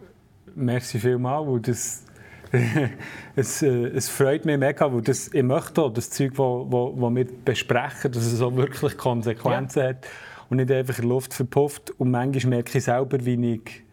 merci 0.56 1.00
vielmals, 1.00 1.48
weil 1.48 1.60
das 1.60 2.06
es, 3.36 3.62
äh, 3.62 3.68
es 3.68 4.10
freut 4.10 4.46
mich 4.46 4.58
mega, 4.58 4.92
weil 4.92 5.02
das, 5.02 5.28
ich 5.34 5.44
möchte 5.44 5.82
auch 5.82 5.94
das 5.94 6.10
Zeug, 6.10 6.32
das 6.32 6.40
wo, 6.40 6.66
wo, 6.70 6.94
wo 6.96 7.10
wir 7.10 7.26
besprechen, 7.46 8.12
dass 8.12 8.26
es 8.26 8.42
auch 8.42 8.56
wirklich 8.56 8.98
Konsequenzen 8.98 9.80
ja. 9.80 9.90
hat 9.90 10.08
und 10.50 10.58
nicht 10.58 10.72
einfach 10.72 10.98
in 10.98 11.04
der 11.04 11.10
Luft 11.10 11.34
verpufft. 11.34 11.92
Und 12.00 12.12
manchmal 12.12 12.56
merke 12.56 12.78
ich 12.78 12.84
selber, 12.84 13.24
wie 13.24 13.54
ich 13.54 13.84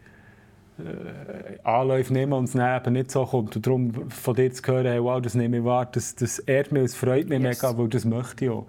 äh, 0.79 1.59
Anläufe 1.63 2.11
nehme 2.11 2.35
und 2.35 2.45
es 2.45 2.53
dann 2.53 2.81
eben 2.81 2.93
nicht 2.93 3.11
so 3.11 3.25
kommt. 3.25 3.55
Und 3.55 3.65
darum 3.65 4.09
von 4.09 4.35
dir 4.35 4.51
zu 4.51 4.63
hören, 4.71 4.87
hey, 4.87 5.03
wow, 5.03 5.21
das 5.21 5.35
nehme 5.35 5.57
ich 5.57 5.63
wahr, 5.63 5.85
das, 5.85 6.15
das 6.15 6.39
ehrt 6.39 6.71
mich, 6.71 6.83
es 6.83 6.95
freut 6.95 7.29
mich 7.29 7.41
yes. 7.41 7.61
mega, 7.61 7.77
weil 7.77 7.89
das 7.89 8.05
möchte 8.05 8.45
ich 8.45 8.51
auch. 8.51 8.65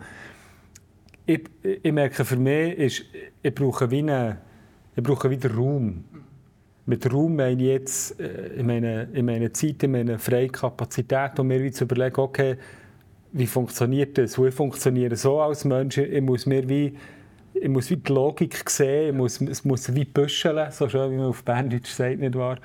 Ich, 1.25 1.45
ich 1.63 1.93
merke, 1.93 2.25
für 2.25 2.37
mich 2.37 2.79
ist, 2.79 3.05
ich 3.43 3.55
brauche 3.55 3.91
wie 3.91 3.99
eine, 3.99 4.39
ich 4.97 5.03
brauche 5.03 5.31
wieder 5.31 5.55
Raum 5.55 6.05
mit 6.88 7.12
Raum 7.12 7.37
meine 7.37 7.62
ich 7.62 7.68
jetzt 7.68 8.18
äh, 8.18 8.54
in 8.57 8.66
meiner, 8.66 9.12
in 9.12 9.26
meiner 9.26 9.52
Zeit, 9.52 9.83
in 9.83 9.92
meiner 9.92 10.18
freien 10.18 10.50
Kapazität, 10.50 11.38
um 11.38 11.47
mir 11.47 11.71
zu 11.71 11.85
überlegen, 11.85 12.18
okay, 12.18 12.57
wie 13.33 13.47
funktioniert 13.47 14.16
das? 14.16 14.42
Wie 14.42 14.50
funktioniere 14.50 15.14
so 15.14 15.38
als 15.38 15.66
Mensch? 15.66 15.99
Ich 15.99 16.23
muss 16.23 16.47
mir 16.47 16.66
wie, 16.66 16.97
ich 17.52 17.68
muss 17.68 17.90
wie 17.90 17.97
die 17.97 18.11
Logik 18.11 18.68
sehen, 18.71 19.11
ich 19.11 19.14
muss, 19.14 19.38
es 19.42 19.66
muss 19.66 19.95
wie 19.95 20.07
büscheln, 20.07 20.71
so 20.71 20.88
schön 20.88 21.11
wie 21.12 21.16
man 21.16 21.26
auf 21.26 21.45
Berndeutsch 21.45 21.90
sagt, 21.90 22.21
nicht 22.21 22.35
wahr? 22.35 22.57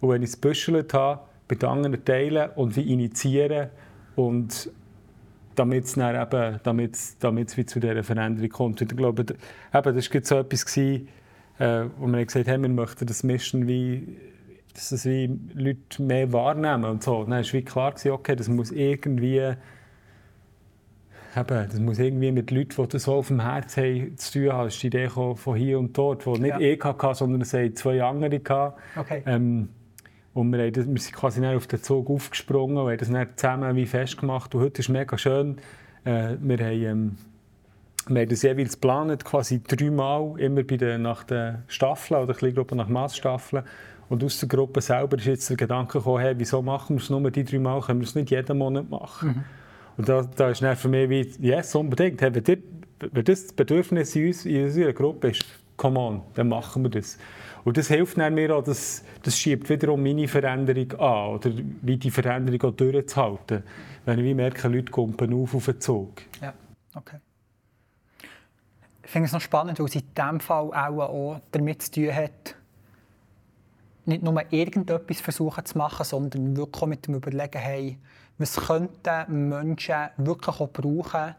Und 0.00 0.10
wenn 0.10 0.22
ich 0.22 0.30
es 0.30 0.36
büschelt 0.36 0.94
habe, 0.94 1.20
den 1.50 1.68
anderen 1.68 2.04
teilen 2.04 2.50
und 2.54 2.76
wie 2.76 2.92
initiieren 2.92 3.68
und 4.14 4.70
damit 5.56 5.84
es 5.84 5.96
eben, 5.96 6.60
damit, 6.62 6.98
damit 7.18 7.56
wie 7.56 7.66
zu 7.66 7.80
dieser 7.80 8.02
Veränderung 8.04 8.48
kommt. 8.48 8.80
Und 8.80 8.92
ich 8.92 8.96
glaube, 8.96 9.22
eben, 9.22 9.36
das 9.72 10.14
war 10.14 10.20
so 10.22 10.38
etwas, 10.38 10.64
gewesen, 10.64 11.08
äh, 11.58 11.84
wo 11.98 12.06
wir 12.06 12.24
gesagt 12.24 12.48
haben, 12.48 12.62
wir 12.62 12.68
möchten 12.68 13.06
das 13.06 13.22
mischen, 13.22 13.66
wie, 13.66 14.16
dass 14.74 14.92
es 14.92 15.04
wie 15.04 15.38
Leute 15.54 16.02
mehr 16.02 16.32
wahrnehmen 16.32 16.84
und 16.84 17.02
so. 17.02 17.24
Dann 17.24 17.32
war 17.32 17.52
wie 17.52 17.62
klar, 17.62 17.92
gewesen, 17.92 18.12
okay, 18.12 18.36
das 18.36 18.48
muss 18.48 18.70
irgendwie 18.70 19.54
eben, 21.36 21.68
das 21.68 21.78
muss 21.78 21.98
irgendwie 21.98 22.32
mit 22.32 22.50
Leuten, 22.50 22.82
die 22.82 22.88
das 22.88 23.04
so 23.04 23.14
auf 23.14 23.28
dem 23.28 23.40
Herz 23.40 23.76
haben, 23.76 24.16
zu 24.16 24.32
tun 24.32 24.52
haben. 24.52 24.64
Das 24.64 24.74
ist 24.74 24.82
die 24.82 24.86
Idee 24.88 25.08
von 25.08 25.56
hier 25.56 25.78
und 25.78 25.96
dort, 25.96 26.26
die 26.26 26.30
nicht 26.30 26.44
ja. 26.44 26.60
ich 26.60 26.82
hatte, 26.82 27.14
sondern 27.14 27.42
es 27.42 27.52
haben 27.54 27.74
zwei 27.74 28.02
andere 28.02 28.40
hatten. 28.48 28.74
Okay. 28.96 29.22
Ähm, 29.26 29.68
und 30.34 30.50
wir, 30.50 30.64
haben 30.64 30.72
das, 30.72 30.86
wir 30.86 30.98
sind 30.98 31.14
quasi 31.14 31.44
auf 31.46 31.66
den 31.66 31.82
Zug 31.82 32.08
aufgesprungen 32.08 32.78
und 32.78 32.90
haben 32.90 32.98
das 32.98 33.10
dann 33.10 33.28
zusammen 33.36 33.76
wie 33.76 33.86
festgemacht. 33.86 34.54
Und 34.54 34.62
heute 34.62 34.80
ist 34.80 34.88
es 34.88 34.92
mega 34.92 35.18
schön. 35.18 35.58
Äh, 36.04 36.36
wir 36.40 36.58
haben... 36.58 36.82
Ähm, 36.82 37.16
wir 38.08 38.22
haben 38.22 38.28
das 38.28 38.42
jeweils 38.42 38.72
geplant, 38.72 39.24
quasi 39.24 39.62
dreimal, 39.62 40.38
immer 40.38 40.62
bei 40.62 40.76
den, 40.76 41.02
nach 41.02 41.24
den 41.24 41.62
Staffeln 41.68 42.22
oder 42.22 42.34
Kleingruppen 42.34 42.78
nach 42.78 42.88
Massstaffeln. 42.88 43.64
Und 44.08 44.22
aus 44.24 44.38
der 44.40 44.48
Gruppe 44.48 44.80
selber 44.80 45.16
ist 45.16 45.26
jetzt 45.26 45.48
der 45.48 45.56
Gedanke 45.56 45.98
gekommen, 45.98 46.20
hey, 46.20 46.34
wieso 46.36 46.60
machen 46.60 46.96
wir 46.96 47.02
es 47.02 47.10
nur 47.10 47.30
die 47.30 47.44
dreimal, 47.44 47.80
können 47.80 48.00
wir 48.00 48.06
es 48.06 48.14
nicht 48.14 48.30
jeden 48.30 48.58
Monat 48.58 48.90
machen. 48.90 49.28
Mhm. 49.28 49.44
Und 49.96 50.08
da, 50.08 50.22
da 50.22 50.50
ist 50.50 50.62
dann 50.62 50.76
für 50.76 50.88
mich 50.88 51.08
wie, 51.08 51.46
yes, 51.46 51.74
unbedingt. 51.74 52.20
Hey, 52.20 52.34
wenn, 52.34 52.44
die, 52.44 52.62
wenn 53.00 53.24
das 53.24 53.52
Bedürfnis 53.52 54.14
in, 54.16 54.26
uns, 54.26 54.44
in 54.44 54.64
unserer 54.64 54.92
Gruppe 54.92 55.30
ist, 55.30 55.44
come 55.76 55.98
on, 55.98 56.22
dann 56.34 56.48
machen 56.48 56.82
wir 56.82 56.90
das. 56.90 57.18
Und 57.64 57.76
das 57.76 57.88
hilft 57.88 58.16
mir 58.16 58.54
auch, 58.54 58.64
das, 58.64 59.04
das 59.22 59.38
schiebt 59.38 59.68
wiederum 59.68 60.02
meine 60.02 60.26
Veränderung 60.26 60.92
an, 60.98 61.34
oder 61.34 61.50
wie 61.82 61.96
die 61.96 62.10
Veränderung 62.10 62.62
auch 62.62 62.76
durchzuhalten. 62.76 63.62
Wenn 64.04 64.18
ich 64.18 64.34
merke, 64.34 64.68
Leute 64.68 64.90
kommen 64.90 65.14
auf 65.34 65.54
auf 65.54 65.64
den 65.66 65.80
Zug. 65.80 66.22
Ja, 66.40 66.52
okay. 66.94 67.18
Ich 69.12 69.14
finde 69.14 69.26
es 69.26 69.32
noch 69.34 69.42
spannend, 69.42 69.78
weil 69.78 69.84
es 69.88 69.94
in 69.94 70.04
diesem 70.16 70.40
Fall 70.40 70.72
auch, 70.72 70.98
auch 71.00 71.40
damit 71.50 71.82
zu 71.82 71.90
tun 71.90 72.14
hat, 72.14 72.56
nicht 74.06 74.22
nur 74.22 74.42
irgendetwas 74.50 75.20
versuchen 75.20 75.66
zu 75.66 75.76
machen, 75.76 76.02
sondern 76.02 76.56
wirklich 76.56 76.86
mit 76.86 77.06
dem 77.06 77.16
Überlegen, 77.16 77.58
hey, 77.58 77.98
was 78.38 78.56
könnten 78.56 79.50
Menschen 79.50 80.08
wirklich 80.16 80.58
auch 80.58 80.70
brauchen, 80.70 81.34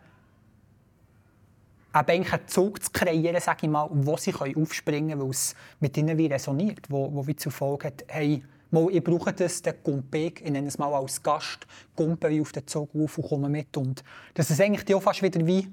eben 1.96 2.26
einen 2.26 2.48
Zug 2.48 2.84
zu 2.84 2.92
kreieren, 2.92 3.42
sage 3.42 3.62
ich 3.64 3.70
mal, 3.70 3.90
wo 3.92 4.18
sie 4.18 4.36
aufspringen 4.36 5.10
können, 5.10 5.22
weil 5.24 5.32
es 5.32 5.56
mit 5.80 5.98
ihnen 5.98 6.16
wie 6.16 6.28
resoniert, 6.28 6.86
wo, 6.92 7.12
wo 7.12 7.26
wie 7.26 7.36
zur 7.36 7.52
Folge 7.52 7.88
hat, 7.88 8.06
hey, 8.08 8.44
mal, 8.70 8.88
ich 8.92 9.04
brauche 9.04 9.34
das, 9.34 9.64
dann 9.64 9.82
kommt 9.82 10.14
ich, 10.14 10.46
ich 10.46 10.52
nenne 10.52 10.68
es 10.68 10.78
mal 10.78 10.94
als 10.94 11.24
Gast, 11.24 11.66
kumpe 11.96 12.40
auf 12.40 12.52
den 12.52 12.68
Zug 12.68 12.92
auf 12.94 13.18
und 13.18 13.28
komme 13.28 13.50
mit. 13.50 13.76
Und 13.78 14.04
das 14.36 14.52
ist 14.52 14.62
eigentlich 14.62 14.94
auch 14.94 15.02
fast 15.02 15.24
wieder 15.24 15.44
wie 15.44 15.72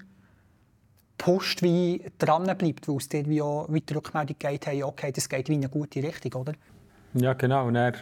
Post 1.20 1.62
wie 1.62 2.02
dran 2.18 2.44
bleibt, 2.56 2.88
weil 2.88 2.96
es 2.96 3.08
dir 3.10 3.28
wie, 3.28 3.42
auch, 3.42 3.66
wie 3.68 3.82
die 3.82 3.92
Rückmeldung 3.92 4.36
geht, 4.38 4.66
hey, 4.66 4.82
okay, 4.82 5.12
das 5.12 5.28
geht 5.28 5.50
wie 5.50 5.54
in 5.54 5.60
eine 5.60 5.68
gute 5.68 6.02
Richtung, 6.02 6.32
oder? 6.40 6.54
Ja, 7.12 7.34
genau. 7.34 7.66
Und 7.66 7.76
er 7.76 7.92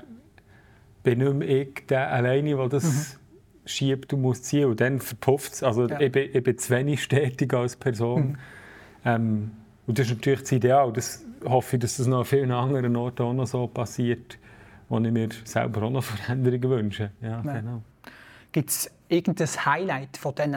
bin 1.03 1.19
nicht 1.19 1.35
mehr 1.35 1.49
ich 1.49 1.87
der 1.89 2.13
alleine, 2.13 2.55
der 2.55 2.69
das 2.69 2.85
mhm. 2.85 3.19
schiebt 3.67 4.13
und 4.13 4.23
muss 4.23 4.43
ziehen. 4.43 4.67
Und 4.67 4.81
dann 4.81 5.01
verpufft 5.01 5.55
es. 5.55 5.63
Also 5.65 5.89
ja. 5.89 5.99
ich, 5.99 6.13
bin, 6.13 6.31
ich 6.33 6.43
bin 6.45 6.59
zu 6.59 6.71
wenig 6.71 7.03
stetig 7.03 7.53
als 7.53 7.75
Person. 7.75 8.23
Mhm. 8.23 8.39
Ähm, 9.05 9.51
und 9.89 9.99
das 9.99 10.07
ist 10.07 10.15
natürlich 10.15 10.43
das 10.43 10.53
Ideal. 10.53 10.93
Das 10.93 11.25
hoffe 11.45 11.75
ich, 11.75 11.83
dass 11.83 11.97
das 11.97 12.07
noch 12.07 12.21
an 12.21 12.25
vielen 12.25 12.53
anderen 12.53 12.95
Orten 12.95 13.23
auch 13.23 13.33
noch 13.33 13.49
so 13.49 13.67
passiert, 13.67 14.39
wo 14.89 15.01
ich 15.01 15.11
mir 15.11 15.29
selber 15.43 15.83
auch 15.83 15.91
noch 15.91 16.05
Veränderungen 16.05 16.71
wünsche. 16.71 17.11
Ja, 17.21 17.43
ja. 17.45 17.61
Genau. 17.61 17.83
Gibt 18.53 18.71
es 18.71 18.89
irgendein 19.09 19.49
Highlight 19.49 20.17
von 20.17 20.37
diesen 20.37 20.55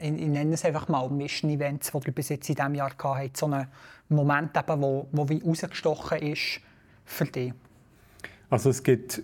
ich, 0.00 0.12
ich 0.12 0.28
nenne 0.28 0.54
es 0.54 0.64
einfach 0.64 0.88
mal 0.88 1.08
Mission-Events, 1.08 1.92
die 1.92 2.00
du 2.00 2.12
bis 2.12 2.28
jetzt 2.28 2.48
in 2.48 2.54
diesem 2.54 2.74
Jahr 2.74 2.90
gehabt 2.90 3.22
hast, 3.22 3.36
so 3.36 3.46
einen 3.46 3.66
Moment, 4.08 4.56
eben, 4.56 4.82
wo, 4.82 5.08
wo 5.12 5.28
wie 5.28 5.42
rausgestochen 5.42 6.18
ist 6.18 6.60
für 7.04 7.24
dich? 7.24 7.52
Also 8.50 8.70
es 8.70 8.82
gibt, 8.82 9.22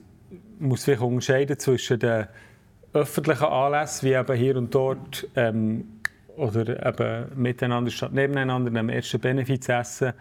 muss 0.59 0.85
vielleicht 0.85 1.03
unterscheiden 1.03 1.59
zwischen 1.59 1.99
den 1.99 2.27
öffentlichen 2.93 3.45
Anlässen, 3.45 4.09
wie 4.09 4.15
eben 4.15 4.37
hier 4.37 4.57
und 4.57 4.75
dort, 4.75 5.29
ähm, 5.37 5.85
oder 6.37 6.87
eben 6.87 7.27
miteinander 7.41 7.91
statt 7.91 8.13
nebeneinander 8.13 8.79
am 8.79 8.89
ersten 8.89 9.21
Benefizessen 9.21 10.13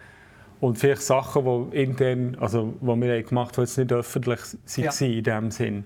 und 0.60 0.78
vielleicht 0.78 1.02
Sachen, 1.02 1.70
die 1.72 1.82
intern, 1.82 2.36
also 2.38 2.74
die 2.80 2.86
wir 2.86 3.22
gemacht 3.22 3.56
haben, 3.56 3.64
die 3.64 3.68
jetzt 3.70 3.78
nicht 3.78 3.92
öffentlich 3.92 4.40
waren 4.40 4.84
ja. 4.84 5.06
in 5.06 5.24
diesem 5.24 5.50
Sinn. 5.50 5.84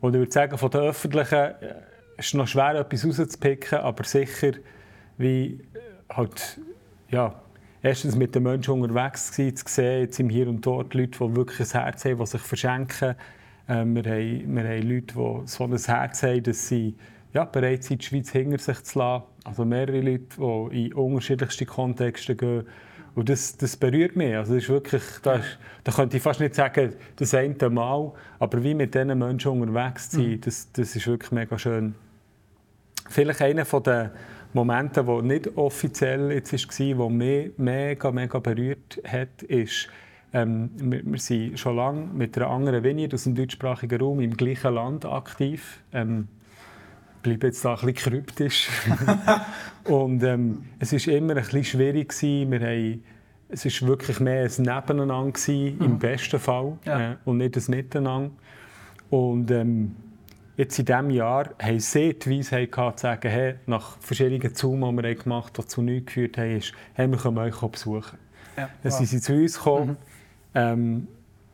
Und 0.00 0.14
ich 0.14 0.20
würde 0.20 0.32
sagen, 0.32 0.58
von 0.58 0.70
den 0.70 0.80
öffentlichen 0.82 1.54
es 2.16 2.26
ist 2.26 2.34
noch 2.34 2.46
schwer, 2.46 2.74
etwas 2.76 3.06
rauszupicken, 3.06 3.78
aber 3.78 4.04
sicher, 4.04 4.52
wie 5.18 5.60
äh, 5.74 5.78
halt, 6.10 6.60
ja, 7.08 7.40
erstens 7.82 8.16
mit 8.16 8.34
den 8.34 8.42
Menschen 8.42 8.80
unterwegs 8.80 9.30
gewesen, 9.30 9.56
zu 9.56 9.64
sehen, 9.66 10.00
jetzt 10.00 10.18
im 10.18 10.28
Hier 10.28 10.48
und 10.48 10.64
Dort, 10.64 10.94
Leute, 10.94 11.18
die 11.18 11.36
wirklich 11.36 11.60
ein 11.60 11.80
Herz 11.80 12.04
haben, 12.04 12.18
die 12.18 12.26
sich 12.26 12.40
verschenken. 12.40 13.14
Ähm, 13.68 13.94
wir, 13.94 14.04
haben, 14.04 14.56
wir 14.56 14.64
haben 14.64 14.88
Leute, 14.88 15.14
die 15.14 15.48
so 15.48 15.64
ein 15.64 15.76
Herz 15.76 16.22
haben, 16.22 16.42
dass 16.42 16.68
sie 16.68 16.94
ja, 17.32 17.44
bereit 17.44 17.84
sind, 17.84 18.02
die 18.02 18.06
Schweiz 18.06 18.30
hinter 18.30 18.58
sich 18.58 18.82
zu 18.84 18.98
lassen. 18.98 19.24
Also 19.44 19.64
mehrere 19.64 20.00
Leute, 20.00 20.36
die 20.72 20.86
in 20.86 20.94
unterschiedlichste 20.94 21.66
Kontexte 21.66 22.36
gehen. 22.36 22.64
Und 23.14 23.28
das, 23.28 23.56
das 23.56 23.76
berührt 23.76 24.16
mich. 24.16 24.34
Also 24.34 24.54
das 24.54 24.64
ist 24.64 24.68
wirklich, 24.70 25.02
da, 25.22 25.34
ist, 25.34 25.58
da 25.84 25.92
könnte 25.92 26.16
ich 26.16 26.22
fast 26.22 26.40
nicht 26.40 26.54
sagen, 26.54 26.94
das 27.16 27.34
eine 27.34 27.70
Mal, 27.70 28.12
aber 28.38 28.62
wie 28.62 28.74
mit 28.74 28.94
diesen 28.94 29.16
Menschen 29.18 29.52
unterwegs 29.52 30.10
zu 30.10 30.16
sein, 30.16 30.30
mhm. 30.30 30.40
das, 30.40 30.72
das 30.72 30.96
ist 30.96 31.06
wirklich 31.06 31.30
mega 31.30 31.58
schön. 31.58 31.94
Vielleicht 33.08 33.42
einer 33.42 33.64
der 33.64 34.12
Momente, 34.52 35.04
der 35.04 35.22
nicht 35.22 35.56
offiziell 35.56 36.32
jetzt 36.32 36.52
war, 36.52 36.96
der 36.96 37.10
mich 37.10 37.50
mega, 37.58 38.10
mega 38.12 38.38
berührt 38.38 39.00
hat, 39.06 39.42
ist, 39.42 39.88
ähm, 40.32 40.70
wir, 40.76 41.02
wir, 41.04 41.18
sind 41.18 41.58
schon 41.58 41.76
lange 41.76 42.06
mit 42.12 42.36
einer 42.36 42.50
anderen 42.50 42.82
Vignette 42.82 43.14
aus 43.14 43.24
dem 43.24 43.34
deutschsprachigen 43.34 44.00
Raum 44.00 44.20
im 44.20 44.36
gleichen 44.36 44.74
Land 44.74 45.04
aktiv. 45.04 45.80
Ähm, 45.92 46.28
bleibe 47.22 47.48
jetzt 47.48 47.64
da 47.64 47.74
ein 47.74 47.86
bisschen 47.86 47.94
kryptisch. 47.94 48.68
und 49.84 50.22
ähm, 50.22 50.64
es 50.78 50.92
war 50.92 51.14
immer 51.14 51.36
ein 51.36 51.42
bisschen 51.42 51.64
schwierig. 51.64 52.10
Gewesen. 52.10 52.50
Wir 52.50 52.60
haben, 52.60 53.04
es 53.48 53.64
war 53.64 53.88
wirklich 53.88 54.20
mehr 54.20 54.44
ein 54.44 54.62
Nebeneinander, 54.62 55.32
gewesen, 55.32 55.76
mhm. 55.78 55.84
im 55.84 55.98
besten 55.98 56.38
Fall, 56.38 56.78
ja. 56.84 57.12
äh, 57.12 57.16
und 57.24 57.38
nicht 57.38 57.56
ein 57.56 57.64
Miteinander. 57.68 58.30
Und 59.10 59.50
ähm, 59.50 59.96
jetzt 60.56 60.78
in 60.78 60.84
diesem 60.84 61.10
Jahr 61.10 61.50
haben 61.60 61.80
sie 61.80 62.14
die 62.14 62.38
Weisheit 62.38 62.72
gehabt, 62.72 63.00
zu 63.00 63.02
sagen, 63.04 63.28
hey, 63.28 63.54
nach 63.66 63.98
verschiedenen 63.98 64.54
Zoom, 64.54 64.96
die 64.96 65.02
wir 65.02 65.14
gemacht 65.14 65.58
haben, 65.58 65.64
die 65.64 65.68
zu 65.68 65.82
nichts 65.82 66.06
geführt 66.06 66.38
haben, 66.38 66.56
ist, 66.56 66.72
hey, 66.94 67.08
wir 67.08 67.18
können 67.18 67.38
euch 67.38 67.60
besuchen. 67.60 68.18
Ja, 68.56 68.70
dann 68.82 68.92
sind 68.92 69.06
sie 69.06 69.20
zu 69.20 69.34
uns 69.34 69.56
gekommen. 69.56 69.90
Mhm. 69.90 69.96
Ähm, 70.54 71.08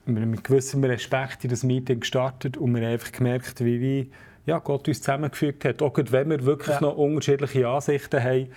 wir 0.06 0.22
haben 0.22 0.30
mit 0.30 0.44
gewissem 0.44 0.82
Respekt 0.84 1.44
in 1.44 1.50
das 1.50 1.62
Meeting 1.62 2.00
gestartet 2.00 2.56
und 2.56 2.74
wir 2.74 2.82
haben 2.82 2.92
einfach 2.92 3.12
gemerkt, 3.12 3.64
wie, 3.64 3.80
wie 3.80 4.10
ja, 4.46 4.58
Gott 4.58 4.88
uns 4.88 5.00
zusammengefügt 5.00 5.64
hat. 5.64 5.82
Auch 5.82 5.96
wenn 5.96 6.30
wir 6.30 6.44
wirklich 6.44 6.74
ja. 6.74 6.80
noch 6.80 6.96
unterschiedliche 6.96 7.68
Ansichten 7.68 8.22
haben. 8.22 8.48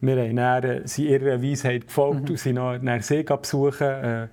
Wir 0.00 0.16
haben 0.16 0.36
dann, 0.36 0.64
äh, 0.64 0.88
sind 0.88 1.06
ihrer 1.06 1.42
Weisheit 1.42 1.86
gefolgt 1.86 2.24
mhm. 2.24 2.30
und 2.30 2.38
sind 2.38 2.54
noch 2.56 2.78
nach 2.78 3.02
See 3.02 3.22
besuchen. 3.22 3.86
Äh, 3.86 4.28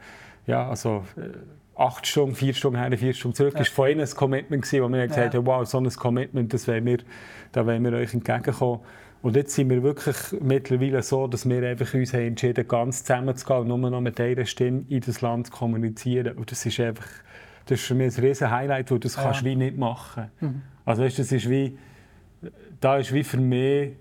ja, 0.48 0.70
also, 0.70 1.06
äh, 1.18 1.30
acht 1.82 2.06
Stunden, 2.08 2.36
vier 2.36 2.54
Stunden 2.54 2.80
her, 2.80 2.98
vier 2.98 3.14
Stunden 3.14 3.36
zurück. 3.36 3.56
Ja. 3.58 3.64
Von 3.64 3.90
ihnen 3.90 4.02
ein 4.02 4.10
Commitment, 4.10 4.64
gewesen, 4.64 4.84
wo 4.84 4.90
wir 4.90 5.08
gesagt 5.08 5.34
ja. 5.34 5.40
haben, 5.40 5.48
wow, 5.48 5.66
so 5.66 5.80
ein 5.80 5.90
Commitment, 5.90 6.54
das 6.54 6.68
wollen 6.68 6.86
wir, 6.86 7.00
da 7.52 7.66
wollen 7.66 7.84
wir 7.84 7.94
euch 7.94 8.14
entgegenkommen. 8.14 8.82
Und 9.22 9.36
jetzt 9.36 9.54
sind 9.54 9.70
wir 9.70 9.84
wirklich 9.84 10.16
mittlerweile 10.42 11.04
so, 11.04 11.28
dass 11.28 11.48
wir 11.48 11.62
einfach 11.68 11.94
uns 11.94 12.14
haben 12.14 12.22
entschieden 12.22 12.68
ganz 12.68 13.04
zusammen 13.04 13.36
zu 13.36 13.46
gehen 13.46 13.58
und 13.58 13.68
nur 13.68 13.90
noch 13.90 14.02
mit 14.02 14.18
dieser 14.18 14.46
Stimme 14.46 14.84
in 14.90 15.02
das 15.02 15.22
Land 15.22 15.48
zu 15.48 15.54
kommunizieren. 15.54 16.38
Und 16.38 16.52
das 16.52 16.66
ist 16.66 16.80
einfach, 16.80 17.08
das 17.66 17.80
ist 17.80 17.88
für 17.88 17.94
mich 17.94 18.18
ein 18.18 18.24
riesen 18.24 18.50
Highlight, 18.50 18.90
weil 18.90 19.00
das 19.00 19.16
ja. 19.16 19.24
kannst 19.24 19.42
du 19.42 19.46
wie 19.46 19.56
nicht 19.56 19.78
machen. 19.78 20.32
Mhm. 20.40 20.62
Also 20.86 21.04
weißt, 21.04 21.20
das 21.20 21.32
ist 21.32 21.50
wie, 21.50 21.78
da 22.80 22.98
ist 22.98 23.14
wie 23.14 23.24
für 23.24 23.38
mich 23.38 23.92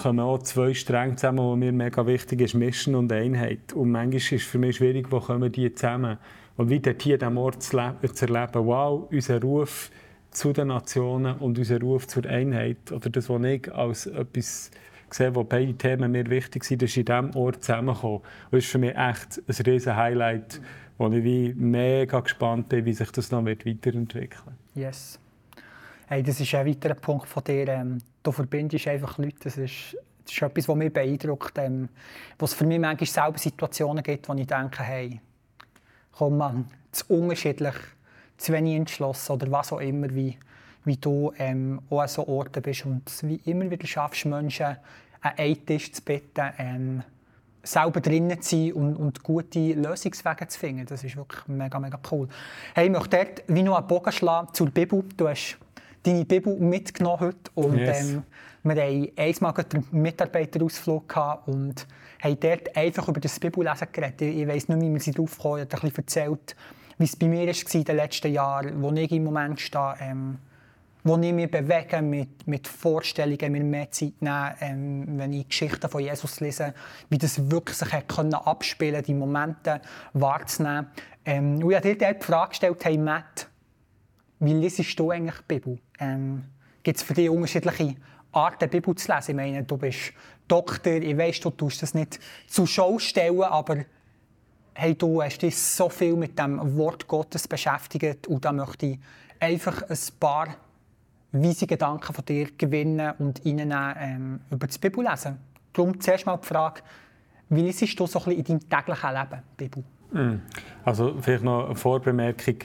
kommen 0.00 0.20
auch 0.20 0.38
zwei 0.38 0.74
Stränge 0.74 1.16
zusammen, 1.16 1.60
die 1.60 1.66
mir 1.66 1.72
mega 1.72 2.06
wichtig 2.06 2.40
ist, 2.40 2.54
Mission 2.54 2.94
und 2.94 3.12
Einheit. 3.12 3.72
Und 3.72 3.92
manchmal 3.92 4.16
ist 4.16 4.32
es 4.32 4.42
für 4.42 4.58
mich 4.58 4.76
schwierig, 4.76 5.12
wo 5.12 5.20
kommen 5.20 5.52
die 5.52 5.72
zusammen. 5.72 6.18
Und 6.56 6.70
wie 6.70 6.80
dort 6.80 7.02
hier 7.02 7.14
an 7.14 7.20
diesem 7.20 7.38
Ort 7.38 7.62
zu, 7.62 7.76
erleben, 7.76 8.66
wow, 8.66 9.08
unser 9.10 9.40
Ruf 9.40 9.90
zu 10.30 10.52
den 10.52 10.68
Nationen 10.68 11.36
und 11.38 11.58
unser 11.58 11.80
Ruf 11.80 12.06
zur 12.06 12.26
Einheit, 12.26 12.90
oder 12.90 13.10
das, 13.10 13.28
was 13.28 13.42
ich 13.44 13.72
als 13.72 14.06
etwas 14.06 14.70
sehe, 15.10 15.34
wo 15.34 15.44
beide 15.44 15.74
Themen 15.74 16.12
mir 16.12 16.28
wichtig 16.28 16.64
sind, 16.64 16.82
ist 16.82 16.96
in 16.96 17.04
diesem 17.04 17.34
Ort 17.36 17.62
zusammengekommen. 17.62 18.18
Und 18.18 18.52
das 18.52 18.64
ist 18.64 18.70
für 18.70 18.78
mich 18.78 18.96
echt 18.96 19.42
ein 19.46 19.64
riesen 19.66 19.96
Highlight, 19.96 20.60
wo 20.98 21.08
ich 21.08 21.24
wie 21.24 21.54
mega 21.54 22.20
gespannt 22.20 22.68
bin, 22.68 22.84
wie 22.84 22.92
sich 22.92 23.10
das 23.10 23.30
noch 23.30 23.44
weiterentwickeln 23.44 24.12
wird. 24.14 24.56
Yes. 24.74 25.18
Hey, 26.06 26.22
das 26.22 26.40
ist 26.40 26.54
ein 26.54 26.66
weiterer 26.66 26.94
Punkt 26.94 27.26
von 27.28 27.42
dir. 27.44 27.68
Ähm, 27.68 27.98
du 28.22 28.32
verbindest 28.32 28.86
einfach 28.88 29.18
Leute. 29.18 29.36
Das 29.44 29.56
ist, 29.56 29.96
das 30.24 30.34
ist 30.34 30.42
etwas, 30.42 30.68
was 30.68 30.76
mich 30.76 30.92
beeindruckt. 30.92 31.56
Ähm, 31.56 31.88
was 32.38 32.54
für 32.54 32.66
mich 32.66 32.78
manchmal 32.78 33.06
selber 33.06 33.38
Situationen 33.38 34.02
gibt, 34.02 34.28
wo 34.28 34.34
ich 34.34 34.46
denke, 34.46 34.82
hey, 34.82 35.20
komm 36.12 36.38
man, 36.38 36.68
zu 36.92 37.04
unterschiedlich, 37.08 37.74
zu 38.36 38.52
wenig 38.52 38.76
entschlossen 38.76 39.32
oder 39.32 39.50
was 39.50 39.72
auch 39.72 39.80
immer, 39.80 40.14
wie, 40.14 40.38
wie 40.84 40.96
du 40.96 41.32
ähm, 41.38 41.80
auch 41.90 42.00
an 42.00 42.08
so 42.08 42.26
Orten 42.26 42.62
bist 42.62 42.86
und 42.86 43.02
wie 43.22 43.40
immer 43.44 43.70
wieder 43.70 43.86
schaffst, 43.86 44.26
Menschen 44.26 44.76
an 45.20 45.32
einen 45.36 45.66
Tisch 45.66 45.92
zu 45.92 46.02
bitten, 46.02 46.50
ähm, 46.58 47.02
selber 47.62 48.00
drinnen 48.00 48.42
zu 48.42 48.56
sein 48.56 48.72
und, 48.72 48.96
und, 48.96 49.22
gute 49.22 49.72
Lösungswege 49.72 50.48
zu 50.48 50.58
finden. 50.58 50.86
Das 50.86 51.04
ist 51.04 51.16
wirklich 51.16 51.46
mega, 51.46 51.78
mega 51.78 51.98
cool. 52.10 52.28
Hey, 52.74 52.86
ich 52.86 52.92
möchte 52.92 53.16
dort 53.16 53.44
wie 53.46 53.62
noch 53.62 53.78
einen 53.78 53.86
Bogen 53.86 54.10
schlagen 54.10 54.48
zur 54.52 54.70
Bibel. 54.70 55.04
Du 55.16 55.28
hast 55.28 55.58
deine 56.02 56.24
Bibel 56.24 56.56
mitgenommen 56.56 57.20
heute 57.20 57.50
und 57.54 57.78
yes. 57.78 58.10
ähm, 58.10 58.22
wir 58.64 58.76
hatten 58.76 59.12
einmal 59.16 59.54
einen 59.56 59.86
Mitarbeiterausflug 59.90 61.16
und 61.46 61.86
haben 62.22 62.40
dort 62.40 62.76
einfach 62.76 63.08
über 63.08 63.20
das 63.20 63.40
Bibellesen 63.40 63.88
geredet. 63.90 64.22
Ich 64.22 64.46
weiss 64.46 64.68
nicht, 64.68 64.80
wie 64.80 64.92
wir 64.92 65.00
sie 65.00 65.10
drauf 65.10 65.38
kommen. 65.38 65.66
Ich 65.66 65.72
habe 65.72 65.82
ein 65.82 65.88
bisschen 65.88 66.04
erzählt, 66.04 66.56
wie 66.98 67.04
es 67.04 67.16
bei 67.16 67.26
mir 67.26 67.46
war 67.46 67.74
in 67.74 67.84
den 67.84 67.96
letzten 67.96 68.32
Jahren, 68.32 68.82
wo 68.82 68.92
ich 68.92 69.10
im 69.10 69.24
Moment 69.24 69.60
stehe, 69.60 69.96
ähm, 70.00 70.38
wo 71.02 71.16
ich 71.18 71.32
mich 71.32 71.50
bewege 71.50 72.00
mit, 72.00 72.46
mit 72.46 72.68
Vorstellungen, 72.68 73.50
mir 73.50 73.64
mehr 73.64 73.90
Zeit 73.90 74.20
nehmen, 74.20 74.54
ähm, 74.60 75.18
wenn 75.18 75.32
ich 75.32 75.48
Geschichten 75.48 75.88
von 75.88 76.00
Jesus 76.00 76.38
lese, 76.38 76.74
wie 77.10 77.18
das 77.18 77.50
wirklich 77.50 77.76
sich 77.76 77.92
hat 77.92 78.08
können 78.08 78.34
abspielen 78.34 79.02
die 79.02 79.14
Momente 79.14 79.80
wahrzunehmen. 80.12 80.86
Ähm, 81.24 81.56
und 81.56 81.70
ich 81.70 81.76
habe 81.76 81.94
dir 81.94 82.14
die 82.14 82.24
Frage 82.24 82.50
gestellt, 82.50 82.84
hey 82.84 82.98
Matt, 82.98 83.48
wie 84.38 84.54
liest 84.54 84.98
du 84.98 85.10
eigentlich 85.10 85.38
die 85.38 85.54
Bibel? 85.54 85.78
Ähm, 86.02 86.44
Gibt 86.82 86.98
es 86.98 87.02
für 87.02 87.14
dich 87.14 87.30
unterschiedliche 87.30 87.94
Arten, 88.32 88.68
Bibel 88.68 88.94
zu 88.94 89.12
lesen? 89.12 89.30
Ich 89.30 89.36
meine, 89.36 89.62
du 89.62 89.76
bist 89.76 90.12
Doktor, 90.48 90.94
ich 90.94 91.16
weiss, 91.16 91.40
du 91.40 91.50
tust 91.50 91.82
das 91.82 91.94
nicht 91.94 92.18
zur 92.48 92.66
Schau 92.66 92.98
stellen, 92.98 93.42
aber 93.42 93.84
hey, 94.74 94.94
du 94.94 95.22
hast 95.22 95.38
dich 95.38 95.56
so 95.56 95.88
viel 95.88 96.16
mit 96.16 96.38
dem 96.38 96.76
Wort 96.76 97.06
Gottes 97.06 97.46
beschäftigt 97.46 98.26
und 98.26 98.44
da 98.44 98.52
möchte 98.52 98.86
ich 98.86 98.98
einfach 99.38 99.82
ein 99.82 99.98
paar 100.18 100.48
weise 101.32 101.66
Gedanken 101.66 102.12
von 102.12 102.24
dir 102.24 102.48
gewinnen 102.58 103.12
und 103.18 103.44
reinnehmen 103.44 103.94
ähm, 103.98 104.40
über 104.50 104.66
das 104.66 104.78
Bibellesen. 104.78 105.38
Darum 105.72 106.00
zuerst 106.00 106.26
mal 106.26 106.36
die 106.36 106.46
Frage, 106.46 106.82
wie 107.48 107.62
liest 107.62 107.98
du 107.98 108.06
so 108.06 108.18
ein 108.18 108.24
bisschen 108.24 108.38
in 108.38 108.44
deinem 108.44 108.68
täglichen 108.68 109.14
Leben 109.14 109.42
Bibel? 109.56 109.84
Hm. 110.12 110.42
Also 110.84 111.16
vielleicht 111.20 111.44
noch 111.44 111.66
eine 111.66 111.76
Vorbemerkung. 111.76 112.56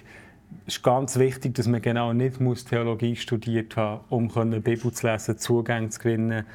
Es 0.65 0.77
ist 0.77 0.83
ganz 0.83 1.17
wichtig, 1.17 1.55
dass 1.55 1.67
man 1.67 1.81
genau 1.81 2.13
nicht 2.13 2.39
muss 2.41 2.65
Theologie 2.65 3.15
studiert 3.15 3.75
haben 3.77 4.01
muss, 4.09 4.35
um 4.35 4.51
die 4.51 4.59
Bibel 4.59 4.91
zu 4.91 5.07
lesen, 5.07 5.37
Zugang 5.37 5.89
zu 5.91 5.99
gewinnen. 5.99 6.45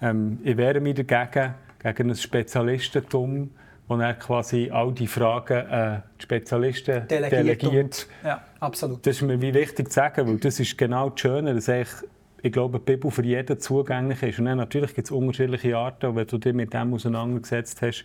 Ähm, 0.00 0.38
ich 0.42 0.56
wehre 0.56 0.80
mich 0.80 0.94
dagegen, 0.94 1.54
gegen 1.78 2.10
ein 2.10 2.16
Spezialistentum, 2.16 3.50
wo 3.88 3.96
er 3.96 4.14
quasi 4.14 4.70
all 4.70 4.92
die 4.92 5.06
Fragen 5.06 5.66
äh, 5.68 6.00
die 6.18 6.22
Spezialisten 6.22 7.08
delegiert. 7.08 7.62
delegiert. 7.62 8.06
Ja, 8.24 8.42
absolut. 8.60 9.06
Das 9.06 9.16
ist 9.16 9.22
mir 9.22 9.40
wichtig 9.40 9.88
zu 9.88 9.94
sagen, 9.94 10.28
weil 10.28 10.36
das 10.36 10.60
ist 10.60 10.78
genau 10.78 11.10
das 11.10 11.20
Schöne, 11.20 11.54
dass 11.54 11.68
ich, 11.68 11.88
ich 12.42 12.52
glaube, 12.52 12.78
die 12.78 12.84
Bibel 12.84 13.10
für 13.10 13.24
jeden 13.24 13.58
zugänglich 13.58 14.22
ist. 14.22 14.38
Und 14.38 14.44
dann, 14.44 14.58
natürlich 14.58 14.94
gibt 14.94 15.08
es 15.08 15.10
unterschiedliche 15.10 15.76
Arten, 15.76 16.06
und 16.06 16.16
wenn 16.16 16.26
du 16.26 16.38
dich 16.38 16.54
mit 16.54 16.72
dem 16.72 16.94
auseinandergesetzt 16.94 17.82
hast, 17.82 18.04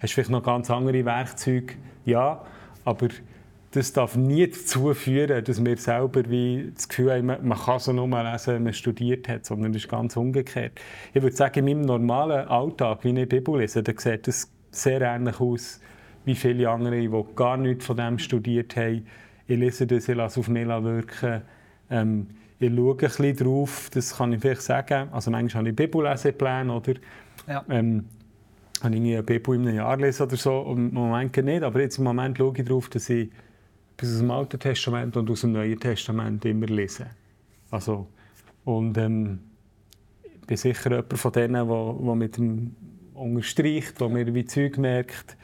hast 0.00 0.10
du 0.10 0.14
vielleicht 0.14 0.30
noch 0.30 0.42
ganz 0.42 0.70
andere 0.70 1.04
Werkzeuge, 1.04 1.74
ja, 2.04 2.42
aber 2.84 3.08
das 3.76 3.92
darf 3.92 4.16
nie 4.16 4.48
dazu 4.48 4.92
führen, 4.94 5.44
dass 5.44 5.64
wir 5.64 5.76
selber 5.76 6.28
wie 6.28 6.70
das 6.74 6.88
Gefühl 6.88 7.12
haben, 7.12 7.26
man 7.26 7.58
kann 7.58 7.78
so 7.78 7.92
nur 7.92 8.08
lesen, 8.08 8.54
wenn 8.54 8.64
man 8.64 8.72
studiert 8.72 9.28
hat, 9.28 9.46
sondern 9.46 9.72
das 9.72 9.82
ist 9.82 9.88
ganz 9.88 10.16
umgekehrt. 10.16 10.80
Ich 11.14 11.22
würde 11.22 11.36
sagen, 11.36 11.66
in 11.66 11.78
meinem 11.78 11.86
normalen 11.86 12.48
Alltag, 12.48 13.04
wie 13.04 13.18
ich 13.18 13.28
Bibel 13.28 13.58
lese, 13.58 13.82
da 13.82 13.92
sieht 13.96 14.26
das 14.26 14.50
sehr 14.70 15.00
ähnlich 15.00 15.40
aus 15.40 15.80
wie 16.24 16.34
viele 16.34 16.68
andere, 16.68 17.00
die 17.00 17.24
gar 17.36 17.56
nichts 17.56 17.86
von 17.86 17.96
dem 17.96 18.18
studiert 18.18 18.76
haben. 18.76 19.06
Ich 19.46 19.58
lese 19.58 19.86
das, 19.86 20.08
ich 20.08 20.16
lasse 20.16 20.40
auf 20.40 20.48
mich 20.48 20.66
wirken. 20.66 21.42
Ähm, 21.88 22.26
ich 22.58 22.74
schaue 22.74 22.92
ein 22.92 22.96
bisschen 22.96 23.36
drauf, 23.36 23.90
das 23.92 24.16
kann 24.16 24.32
ich 24.32 24.40
vielleicht 24.40 24.62
sagen. 24.62 25.08
Also 25.12 25.30
manchmal 25.30 25.60
habe 25.60 25.70
ich 25.70 25.76
Bibellesepläne, 25.76 26.72
oder? 26.72 26.94
Ja. 27.46 27.64
Ähm, 27.70 28.06
habe 28.82 28.94
ich 28.94 29.00
eine 29.00 29.22
Bibel 29.22 29.54
in 29.54 29.68
einem 29.68 29.76
Jahr 29.76 29.96
lesen 29.96 30.24
oder 30.24 30.36
so, 30.36 30.66
im 30.70 30.92
Moment 30.92 31.36
nicht. 31.36 31.62
Aber 31.62 31.80
jetzt 31.80 31.98
im 31.98 32.04
Moment 32.04 32.38
schaue 32.38 32.54
ich 32.56 32.64
darauf, 32.64 32.88
dass 32.88 33.08
ich 33.08 33.30
bis 33.96 34.12
aus 34.12 34.18
dem 34.18 34.30
Alten 34.30 34.58
Testament 34.58 35.16
und 35.16 35.30
aus 35.30 35.40
dem 35.40 35.52
Neuen 35.52 35.78
Testament 35.78 36.44
immer 36.44 36.66
lese. 36.66 37.06
Also, 37.70 38.06
und 38.64 38.96
ähm, 38.98 39.38
ich 40.22 40.46
bin 40.46 40.56
sicher 40.56 40.90
jemand 40.90 41.18
von 41.18 41.32
denen, 41.32 41.68
der 41.68 42.14
mit 42.14 42.36
dem 42.36 42.76
unterstreicht, 43.14 44.00
der 44.00 44.08
mir 44.08 44.32
wie 44.34 44.44
Zeug 44.44 44.78
merkt. 44.78 45.36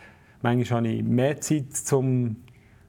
Manchmal 0.43 0.79
habe 0.79 0.88
ich 0.88 1.03
mehr 1.03 1.41
Zeit, 1.41 1.93
um 1.93 2.37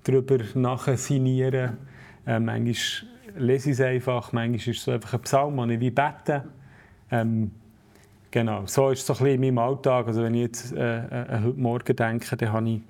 darüber 0.03 0.39
nachzusinieren. 0.55 1.77
Äh, 2.25 2.39
manchmal 2.39 3.09
lese 3.37 3.69
ich 3.69 3.79
es 3.79 3.81
einfach. 3.81 4.31
Manchmal 4.33 4.73
ist 4.73 4.81
es 4.81 4.89
einfach 4.89 5.13
ein 5.13 5.21
Psalm, 5.21 5.57
den 5.57 5.69
ich 5.71 5.79
wie 5.79 5.91
bete. 5.91 6.43
Ähm, 7.11 7.51
genau, 8.31 8.65
so 8.65 8.89
ist 8.89 9.07
es 9.09 9.17
so 9.17 9.25
in 9.25 9.39
meinem 9.39 9.57
Alltag. 9.57 10.07
Also 10.07 10.23
wenn 10.23 10.33
ich 10.33 10.41
jetzt 10.41 10.73
äh, 10.73 10.97
äh, 10.97 11.41
heute 11.43 11.59
Morgen 11.59 11.95
denke, 11.95 12.35
dann 12.35 12.51
habe 12.51 12.69
ich, 12.69 12.81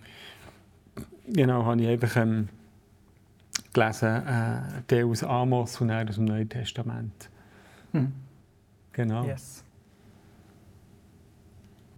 genau, 1.28 1.66
habe 1.66 1.82
ich 1.82 1.88
einfach 1.88 2.16
ähm, 2.18 2.50
gelesen, 3.74 4.28
äh, 4.28 4.82
der 4.90 5.06
aus 5.06 5.24
Amos 5.24 5.82
und 5.82 5.92
aus 5.92 6.16
dem 6.16 6.26
Neuen 6.26 6.50
Testament. 6.50 7.30
Hm. 7.92 8.12
Genau. 8.92 9.24
Yes 9.26 9.64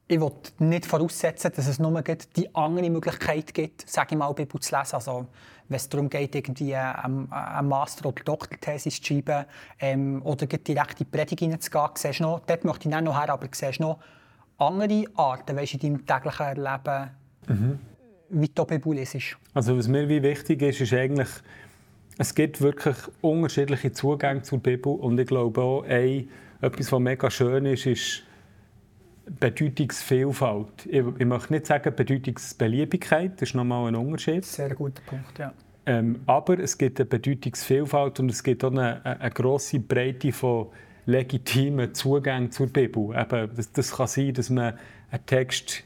ich 0.08 0.20
will 0.20 0.32
nicht 0.60 0.86
voraussetzen, 0.86 1.52
dass 1.56 1.68
es 1.68 1.80
nur 1.80 2.02
die 2.02 2.54
andere 2.54 2.90
Möglichkeit 2.90 3.54
gibt, 3.54 3.90
sage 3.90 4.10
ich 4.12 4.18
mal, 4.18 4.32
Bibel 4.34 4.60
zu 4.60 4.76
lesen. 4.76 4.96
Also, 4.96 5.26
wenn 5.68 5.76
es 5.78 5.90
darum 5.90 6.10
geht, 6.10 6.36
irgendwie 6.36 6.76
eine, 6.76 7.28
eine 7.32 7.68
Master- 7.68 8.10
oder 8.10 8.24
Doktorthesis 8.24 9.02
zu 9.02 9.14
schreiben 9.14 9.46
ähm, 9.80 10.22
oder 10.24 10.46
direkt 10.46 10.92
in 10.92 10.98
die 10.98 11.06
Predigt 11.06 11.40
hineinzugehen, 11.40 11.90
siehst 11.96 12.20
du 12.20 12.24
noch, 12.24 12.42
dort 12.46 12.64
möchte 12.66 12.88
ich 12.88 12.94
nicht 12.94 13.04
noch 13.04 13.20
her, 13.20 13.32
aber 13.32 13.48
siehst 13.52 13.80
du 13.80 13.84
noch 13.84 14.00
andere 14.60 15.06
Arten, 15.16 15.56
weißt, 15.56 15.74
in 15.74 15.80
deinem 15.80 16.06
täglichen 16.06 16.56
Leben, 16.64 17.10
mhm. 17.48 17.80
Die 18.30 18.66
Bibel 18.66 18.94
liest? 18.94 19.38
Also 19.54 19.78
was 19.78 19.88
mir 19.88 20.08
wie 20.10 20.22
wichtig 20.22 20.62
ist, 20.62 20.82
ist 20.82 20.94
eigentlich, 20.94 21.30
es 22.18 22.34
gibt 22.34 22.62
wirklich 22.62 22.96
unterschiedliche 23.22 23.92
Zugänge 23.92 24.42
zur 24.42 24.60
Bibel 24.60 24.94
und 24.94 25.20
ich 25.20 25.28
glaube 25.28 25.62
auch, 25.62 25.84
ey, 25.86 26.28
etwas, 26.62 26.92
was 26.92 27.00
mega 27.00 27.30
schön 27.30 27.66
ist, 27.66 27.86
ist, 27.86 28.24
Bedeutungsvielfalt. 29.40 30.86
Ich, 30.86 31.04
ich 31.18 31.26
möchte 31.26 31.54
nicht 31.54 31.66
sagen 31.66 31.96
Bedeutungsbeliebigkeit, 31.96 33.34
das 33.42 33.50
ist 33.50 33.56
nochmal 33.56 33.88
ein 33.88 33.96
Unterschied. 33.96 34.46
Sehr 34.46 34.74
guter 34.76 35.02
Punkt, 35.06 35.40
ja. 35.40 35.54
Ähm, 35.88 36.22
aber 36.26 36.60
es 36.60 36.78
gibt 36.78 37.00
eine 37.00 37.06
Bedeutungsvielfalt 37.08 38.20
und 38.20 38.30
es 38.30 38.44
gibt 38.44 38.64
auch 38.64 38.72
eine, 38.72 39.04
eine 39.06 39.32
grosse 39.32 39.80
Breite 39.80 40.32
von 40.32 40.68
legitimen 41.06 41.94
Zugängen 41.94 42.52
zur 42.52 42.68
Bibel. 42.68 43.16
Eben, 43.16 43.56
das, 43.56 43.72
das 43.72 43.92
kann 43.96 44.08
sein, 44.08 44.34
dass 44.34 44.50
man 44.50 44.78
einen 45.12 45.26
Text 45.26 45.84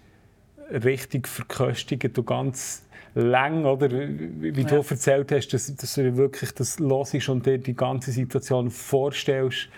richtig 0.72 1.28
verköstigt 1.28 2.18
und 2.18 2.26
ganz 2.26 2.86
lang, 3.16 3.66
oder 3.66 3.90
wie 3.90 4.62
ja. 4.62 4.68
du 4.68 4.76
erzählt 4.76 5.32
hast, 5.32 5.50
dass, 5.50 5.76
dass 5.76 5.96
du 5.96 6.16
wirklich 6.18 6.54
das 6.54 6.80
hörst 6.80 7.30
und 7.30 7.46
dir 7.46 7.58
die 7.58 7.76
ganze 7.76 8.12
Situation 8.12 8.70
vorstellst 8.70 9.70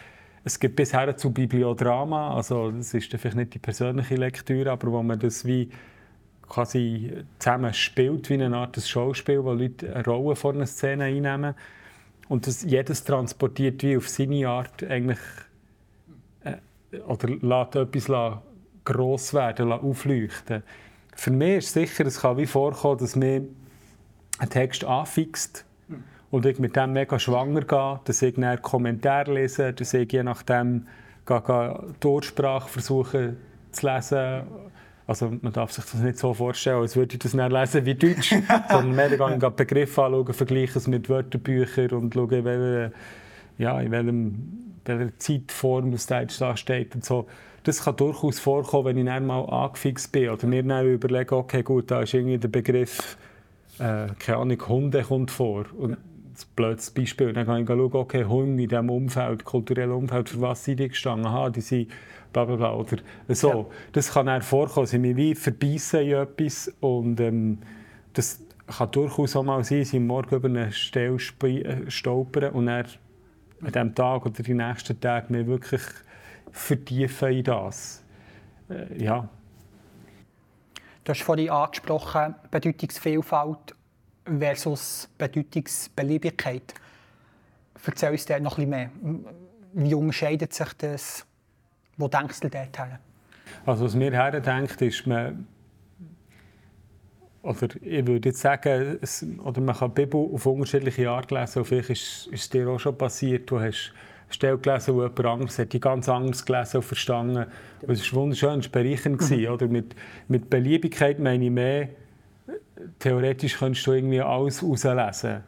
es 0.44 0.60
gibt 0.60 0.76
bisher 0.76 1.16
zu 1.16 1.32
Bibliodrama, 1.32 2.36
also 2.36 2.72
das 2.72 2.94
ist 2.94 3.12
vielleicht 3.12 3.36
nicht 3.36 3.54
die 3.54 3.60
persönliche 3.60 4.16
Lektüre, 4.16 4.72
aber 4.72 4.92
wo 4.92 5.04
man 5.04 5.20
das 5.20 5.46
wie 5.46 5.70
quasi 6.48 7.14
zusammen 7.38 7.74
spielt, 7.74 8.30
wie 8.30 8.34
eine 8.34 8.56
Art 8.58 8.82
Schauspiel, 8.82 9.44
wo 9.44 9.54
Leute 9.54 9.94
eine 9.94 10.04
Rolle 10.04 10.36
vor 10.36 10.54
einer 10.54 10.66
Szene 10.66 11.06
einnehmen. 11.06 11.54
Und 12.28 12.48
das, 12.48 12.64
jedes 12.64 13.04
transportiert 13.04 13.84
wie 13.84 13.98
auf 13.98 14.10
seine 14.10 14.48
Art 14.48 14.84
eigentlich 14.84 15.20
äh, 16.44 16.98
oder 17.02 17.30
lässt 17.30 17.76
etwas 17.76 18.08
gross 18.86 19.34
werden, 19.34 19.72
aufleuchten. 19.72 20.64
Für 21.16 21.32
mich 21.32 21.58
ist 21.58 21.74
sicher, 21.74 22.06
es 22.06 22.22
kann 22.22 22.38
wie 22.38 22.46
vorkommen, 22.46 22.98
dass 22.98 23.16
mir 23.16 23.44
ein 24.40 24.50
Text 24.50 24.84
anfixt 24.84 25.66
und 26.32 26.46
ich 26.46 26.60
mit 26.60 26.76
dem 26.76 26.94
mega 26.94 27.20
schwanger 27.20 27.62
gehe, 27.62 28.00
dass 28.06 28.22
ich 28.22 28.38
einen 28.38 28.62
Kommentar 28.62 29.26
lese, 29.26 29.74
dass 29.74 29.94
ich 29.94 30.12
je 30.12 30.24
nachdem 30.24 30.88
die 31.30 32.08
Ursprache 32.08 32.70
versuche 32.70 33.36
zu 33.72 33.88
lesen. 33.88 34.42
Also 35.06 35.32
man 35.42 35.52
darf 35.52 35.72
sich 35.72 35.84
das 35.84 35.96
nicht 35.96 36.18
so 36.18 36.34
vorstellen, 36.34 36.82
als 36.82 36.96
würde 36.96 37.14
ich 37.14 37.20
das 37.20 37.34
nicht 37.34 37.52
lesen 37.52 37.86
wie 37.86 37.96
Deutsch, 37.96 38.30
sondern 38.70 38.96
mehr 38.96 39.10
gehe 39.10 39.36
ich 39.36 39.50
Begriffe 39.50 40.04
anschauen, 40.04 40.34
vergleiche 40.34 40.80
es 40.80 40.88
mit 40.88 41.10
Wörterbüchern 41.10 41.92
und 41.92 42.14
schaue, 42.14 42.38
in, 42.38 42.46
welche, 42.46 42.94
ja, 43.58 43.80
in 43.82 43.92
welchem, 43.92 44.76
welcher 44.86 45.18
Zeitform 45.20 45.92
das 45.92 46.08
Deutsch 46.08 46.40
da 46.40 46.56
steht 46.56 46.96
und 46.96 47.04
so. 47.04 47.28
Das 47.64 47.84
kann 47.84 47.96
durchaus 47.96 48.40
vorkommen, 48.40 48.86
wenn 48.86 48.98
ich 48.98 49.06
dann 49.06 49.26
mal 49.26 49.42
angefixt 49.42 50.12
bin 50.12 50.30
oder 50.30 50.48
mir 50.48 50.64
dann 50.64 50.88
überlege, 50.88 51.36
okay, 51.36 51.62
gut, 51.62 51.92
da 51.92 52.02
ist 52.02 52.14
irgendwie 52.14 52.38
der 52.38 52.48
Begriff, 52.48 53.18
äh, 53.78 54.08
keine 54.18 54.38
Ahnung, 54.38 54.68
Hunde 54.68 55.04
kommt 55.04 55.32
vor. 55.32 55.66
Und 55.78 55.94
ein 55.94 55.98
blödes 56.56 56.90
Beispiel. 56.90 57.34
Dann 57.34 57.46
kann 57.46 57.62
ich 57.62 57.68
schauen, 57.68 57.94
okay, 57.94 58.26
Hunde 58.26 58.64
in 58.64 58.70
diesem 58.70 58.90
Umfeld, 58.90 59.46
kulturellen 59.46 59.92
Umfeld, 59.92 60.30
für 60.30 60.42
was 60.42 60.64
sind 60.64 60.80
die 60.80 60.90
gestanden? 60.90 61.28
Aha, 61.28 61.50
die 61.50 61.62
sind 61.62 61.92
bla 62.34 62.46
bla 62.46 62.56
bla. 62.56 62.74
Oder 62.74 62.98
so. 63.30 63.50
Ja. 63.50 63.66
Das 63.92 64.12
kann 64.14 64.26
dann 64.26 64.42
vorkommen, 64.42 64.88
sie 64.88 64.98
mich 64.98 65.16
wie 65.16 65.36
verbeissen 65.36 66.02
in 66.02 66.14
etwas 66.14 66.74
und 66.80 67.20
ähm, 67.20 67.60
das 68.14 68.42
kann 68.68 68.92
durchaus 68.92 69.36
auch 69.36 69.44
mal 69.44 69.64
sein, 69.64 69.80
dass 69.80 69.94
ich 69.94 70.00
morgen 70.00 70.36
über 70.36 70.48
eine 70.48 70.72
Stelle 70.72 71.16
äh, 71.16 71.92
stolpern 71.92 72.54
und 72.54 72.66
dann 72.68 72.86
an 73.62 73.72
diesem 73.72 73.96
Tag 73.96 74.26
oder 74.26 74.44
die 74.44 74.54
nächsten 74.54 75.00
Tage 75.00 75.32
mich 75.32 75.46
wirklich 75.46 75.82
vertiefen 76.52 77.32
in 77.32 77.44
das. 77.44 78.04
Äh, 78.70 79.04
ja. 79.04 79.28
Du 81.04 81.10
hast 81.10 81.24
vorhin 81.24 81.50
angesprochen, 81.50 82.36
Bedeutungsvielfalt 82.52 83.76
versus 84.26 85.10
Bedeutungsbeliebigkeit. 85.18 86.74
Erzähl 87.84 88.12
uns 88.12 88.26
da 88.26 88.40
noch 88.40 88.58
ein 88.58 88.70
bisschen 88.70 88.92
mehr. 89.04 89.24
Wie 89.74 89.94
unterscheidet 89.96 90.54
sich 90.54 90.74
das? 90.74 91.26
Wo 91.98 92.08
denkst 92.08 92.40
du 92.42 92.50
dort 92.50 92.78
her? 92.78 93.00
Also 93.66 93.86
was 93.86 93.96
mir 93.96 94.12
herdenkt, 94.12 94.82
ist, 94.82 95.08
man, 95.08 95.48
oder 97.42 97.68
ich 97.82 98.06
würde 98.06 98.30
jetzt 98.30 98.42
sagen, 98.42 99.00
es, 99.02 99.26
oder 99.44 99.62
man 99.62 99.76
kann 99.76 99.94
die 99.94 100.06
Bibel 100.06 100.30
auf 100.34 100.46
unterschiedliche 100.46 101.10
Art 101.10 101.32
lesen. 101.32 101.60
Und 101.60 101.66
vielleicht 101.66 101.90
ist, 101.90 102.28
ist 102.28 102.42
es 102.42 102.50
dir 102.50 102.68
auch 102.70 102.80
schon 102.80 102.98
passiert, 102.98 103.50
du 103.50 103.60
hast 103.60 103.94
Stelle 104.34 104.58
gelesen, 104.58 104.96
wo 104.96 105.04
jemand 105.04 105.26
anderes 105.26 105.60
hat 105.60 105.74
die 105.74 105.80
ganz 105.80 106.10
anders 106.10 106.46
gelesen 106.46 106.78
und 106.78 106.84
verstanden. 106.84 107.46
Und 107.82 107.92
es 107.92 108.14
war 108.14 108.22
wunderschön, 108.22 108.60
es 108.60 108.74
war 108.74 108.82
bereichernd. 108.82 109.22
Mhm. 109.32 109.48
Oder 109.48 109.68
mit, 109.68 109.96
mit 110.28 110.50
Beliebigkeit 110.50 111.20
meine 111.20 111.46
ich 111.46 111.52
mehr, 111.52 111.90
theoretisch 113.00 113.58
könntest 113.58 113.86
du 113.88 113.94
irgendwie 113.94 114.22
alles 114.22 114.62
herauslesen. 114.62 115.44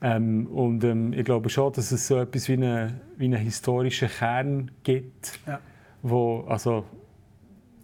Ähm, 0.00 0.46
und 0.46 0.84
ähm, 0.84 1.12
ich 1.12 1.24
glaube 1.24 1.48
schon, 1.48 1.72
dass 1.72 1.90
es 1.90 2.06
so 2.06 2.18
etwas 2.18 2.48
wie, 2.48 2.54
eine, 2.54 3.00
wie 3.16 3.24
einen 3.24 3.42
historischen 3.42 4.08
Kern 4.08 4.70
gibt, 4.84 5.40
ja. 5.46 5.58
wo, 6.02 6.44
also, 6.48 6.84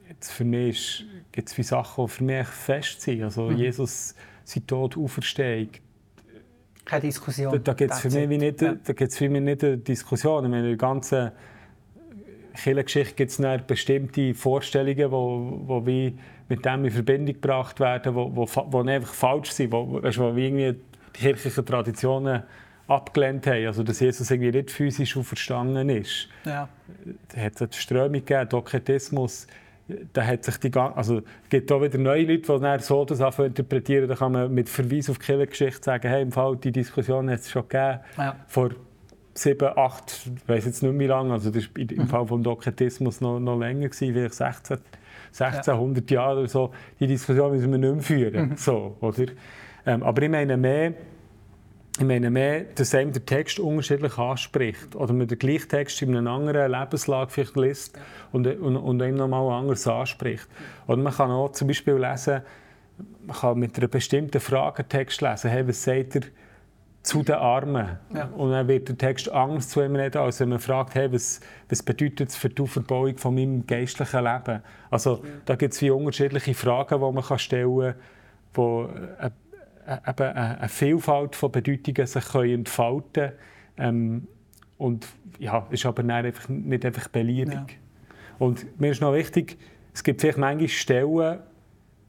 jetzt 0.09 0.31
für 0.31 0.45
mich 0.45 1.05
gibt 1.33 1.59
es 1.59 1.69
Sachen, 1.69 2.07
die 2.07 2.11
für 2.11 2.25
mich 2.25 2.47
fest 2.47 3.01
sind. 3.01 3.25
Also 3.25 3.51
mhm. 3.51 3.57
Jesus, 3.57 4.15
sein 4.45 4.67
Tod, 4.67 4.97
Auferstehung. 4.97 5.71
Keine 6.85 7.03
Diskussion. 7.03 7.53
Da, 7.53 7.59
da 7.59 7.73
gibt 7.73 7.93
es 7.93 8.01
für, 8.01 8.11
mich 8.11 8.39
nicht, 8.39 8.61
ja. 8.61 8.77
für 8.85 9.29
mich 9.29 9.43
nicht 9.43 9.65
eine 9.65 9.79
Diskussion. 9.79 10.45
Ich 10.45 10.51
meine, 10.51 10.65
in 10.65 10.69
der 10.71 10.77
ganzen 10.77 11.31
Kirchengeschichte 12.55 13.15
gibt 13.15 13.31
es 13.31 13.67
bestimmte 13.67 14.35
Vorstellungen, 14.35 14.97
die 14.97 15.11
wo, 15.11 15.63
wo 15.67 15.87
wie 15.87 16.17
mit 16.49 16.65
dem 16.65 16.85
in 16.85 16.91
Verbindung 16.91 17.35
gebracht 17.35 17.81
werden, 17.81 18.15
wo, 18.15 18.31
wo, 18.35 18.47
wo 18.47 18.81
einfach 18.83 19.15
falsch 19.15 19.51
sind, 19.51 19.73
wo, 19.73 20.01
wo 20.03 20.37
irgendwie 20.37 20.75
die 21.17 21.19
kirchlichen 21.19 21.65
Traditionen 21.65 22.43
abgelehnt 22.87 23.47
haben. 23.47 23.67
Also, 23.67 23.83
dass 23.83 24.01
Jesus 24.01 24.31
irgendwie 24.31 24.53
nicht 24.53 24.71
physisch 24.71 25.17
auferstanden 25.17 25.89
ist. 25.89 26.29
Ja. 26.45 26.69
Da 27.35 27.41
hat 27.41 27.61
es 27.61 27.77
Strömung 27.77 28.25
gegeben, 28.25 28.49
Doketismus. 28.49 29.47
Da 30.15 30.25
hat 30.25 30.45
sich 30.45 30.57
die 30.59 30.75
also, 30.75 31.19
es 31.19 31.49
gibt 31.51 31.71
auch 31.71 31.83
wieder 31.83 31.99
neue 31.99 32.23
Leute, 32.23 32.53
die 32.55 32.61
dann 32.61 32.81
so 32.81 33.05
das 33.05 33.39
interpretieren. 33.39 34.09
Da 34.09 34.15
kann 34.15 34.33
man 34.33 34.53
mit 34.53 34.69
Verweis 34.69 35.11
auf 35.11 35.19
die 35.19 35.27
Kirchengeschichte 35.27 35.83
sagen, 35.83 36.09
hey, 36.09 36.23
im 36.23 36.33
Fall, 36.33 36.57
die 36.57 36.73
Diskussion 36.73 37.31
hat 37.31 37.41
es 37.41 37.51
schon 37.51 37.69
gegeben. 37.69 38.01
Ja. 38.17 38.37
Vor 38.47 38.71
sieben, 39.35 39.69
acht, 39.77 40.31
ich 40.37 40.49
weiß 40.49 40.65
jetzt 40.65 40.83
nicht 40.83 40.95
mehr 40.95 41.09
lange, 41.09 41.33
also 41.33 41.51
das 41.51 41.65
war 41.65 41.91
im 41.91 41.99
mhm. 41.99 42.07
Fall 42.07 42.25
des 42.25 42.43
Doketismus 42.43 43.21
noch, 43.21 43.41
noch 43.41 43.59
länger, 43.59 43.89
gewesen, 43.89 44.15
vielleicht 44.15 44.35
16 44.35 44.79
1600 45.41 46.11
ja. 46.11 46.21
Jahre 46.21 46.41
oder 46.41 46.49
so, 46.49 46.71
die 47.01 47.07
Diskussion 47.07 47.53
müssen 47.53 47.71
wir 47.71 47.79
nicht 47.79 47.93
mehr 47.93 48.03
führen. 48.03 48.51
Mhm. 48.51 48.57
So, 48.57 48.97
oder? 49.01 49.25
Ähm, 49.87 50.03
aber 50.03 50.23
ich 50.23 50.31
meine 50.31 50.57
mehr, 50.57 50.95
ich 51.99 52.05
meine 52.05 52.29
mehr, 52.29 52.65
dass 52.75 52.95
einem 52.95 53.13
der 53.13 53.25
Text 53.25 53.61
unterschiedlich 53.61 54.19
anspricht. 54.19 54.97
Oder 54.97 55.13
man 55.13 55.29
den 55.29 55.39
gleichen 55.39 55.69
Text 55.69 56.03
in 56.03 56.17
einer 56.17 56.31
anderen 56.31 56.73
Lebenslage 56.73 57.31
vielleicht 57.31 57.57
liest 57.57 57.99
und, 58.33 58.47
und, 58.47 58.77
und 58.77 59.01
einem 59.01 59.17
nochmal 59.17 59.61
anders 59.61 59.87
anspricht. 59.87 60.49
Oder 60.89 60.97
man 60.97 61.13
kann 61.13 61.31
auch 61.31 61.53
zum 61.53 61.69
Beispiel 61.69 61.95
lesen, 61.95 62.43
man 63.27 63.37
kann 63.37 63.59
mit 63.59 63.79
einer 63.79 63.89
bestimmten 63.89 64.41
Frage 64.41 64.79
einen 64.79 64.89
Text 64.89 65.21
lesen. 65.21 65.51
Hey, 65.51 65.67
was 65.69 65.85
sagt 65.85 66.17
er 66.17 66.23
zu 67.05 67.23
den 67.23 67.35
Armen. 67.35 67.99
Ja. 68.15 68.25
Und 68.29 68.51
dann 68.51 68.67
wird 68.67 68.89
der 68.89 68.97
Text 68.97 69.31
Angst 69.31 69.71
zu 69.71 69.83
ihm 69.83 69.95
reden, 69.95 70.19
als 70.19 70.41
wenn 70.41 70.49
man 70.49 70.59
fragt, 70.59 70.95
hey, 70.95 71.13
was, 71.13 71.39
was 71.69 71.83
bedeutet 71.83 72.31
es 72.31 72.37
für 72.37 72.49
die 72.49 72.67
Verbauung 72.67 73.19
von 73.19 73.35
meinem 73.35 73.67
geistlichen 73.67 74.25
Leben? 74.25 74.63
Also 74.91 75.17
ja. 75.23 75.31
da 75.45 75.55
gibt 75.55 75.75
es 75.75 75.83
wie 75.83 75.91
unterschiedliche 75.91 76.55
Fragen, 76.55 76.99
die 76.99 77.13
man 77.13 77.23
kann 77.23 77.39
stellen 77.39 77.95
kann, 78.55 78.89
äh, 79.21 79.31
eben 79.87 80.29
eine 80.33 80.69
Vielfalt 80.69 81.37
von 81.37 81.53
Bedeutungen 81.53 82.07
sich 82.07 82.25
können 82.25 82.51
entfalten 82.51 83.13
können. 83.13 83.33
Ähm, 83.77 84.29
und 84.79 85.07
ja, 85.39 85.67
ist 85.71 85.87
aber 85.87 86.05
einfach, 86.13 86.49
nicht 86.49 86.85
einfach 86.85 87.09
beliebig. 87.09 87.55
Ja. 87.55 87.67
Und 88.39 88.81
mir 88.81 88.91
ist 88.91 89.01
noch 89.01 89.15
wichtig, 89.15 89.57
es 89.93 90.03
gibt 90.03 90.21
vielleicht 90.21 90.39
manchmal 90.39 90.69
Stellen, 90.69 91.39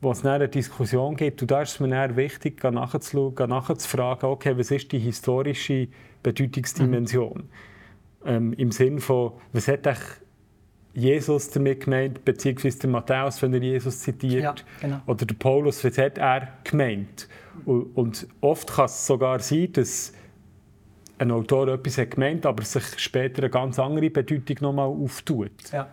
wo 0.02 0.12
es 0.12 0.26
eine 0.26 0.48
Diskussion 0.48 1.16
gibt. 1.16 1.42
Und 1.42 1.52
da 1.52 1.62
ist 1.62 1.74
es 1.74 1.80
mir 1.80 1.90
dann 1.90 2.16
wichtig, 2.16 2.64
nachzuschauen, 2.64 3.50
nachzufragen, 3.50 4.30
okay, 4.30 4.58
was 4.58 4.72
ist 4.72 4.92
die 4.92 5.00
historische 5.00 5.88
Bedeutungsdimension? 6.24 7.44
Mhm. 8.24 8.28
Ähm, 8.28 8.54
Im 8.54 8.72
Sinne 8.72 9.00
von, 9.02 9.34
was 9.54 9.68
hat 9.68 9.88
Jesus 10.94 11.50
damit 11.50 11.84
gemeint, 11.84 12.24
beziehungsweise 12.24 12.80
der 12.80 12.90
Matthäus, 12.90 13.42
wenn 13.42 13.54
er 13.54 13.62
Jesus 13.62 14.00
zitiert, 14.00 14.44
ja, 14.44 14.56
genau. 14.82 15.02
oder 15.06 15.26
der 15.26 15.36
Paulus, 15.36 15.84
was 15.84 15.98
hat 15.98 16.18
er 16.18 16.48
gemeint? 16.64 17.28
Und, 17.66 18.28
oft 18.42 18.74
kann 18.74 18.86
es 18.86 19.08
sogar 19.08 19.40
sein, 19.40 19.72
dass 19.74 20.14
ein 21.18 21.32
Autor 21.32 21.70
etwas 21.70 21.98
hat 21.98 22.12
gemeint, 22.12 22.46
aber 22.46 22.64
sich 22.64 22.84
später 22.98 23.44
eine 23.44 23.50
ganz 23.50 23.80
andere 23.80 24.10
Bedeutung 24.10 24.58
nochmal 24.62 24.88
auftut. 24.88 25.52
Ja. 25.72 25.88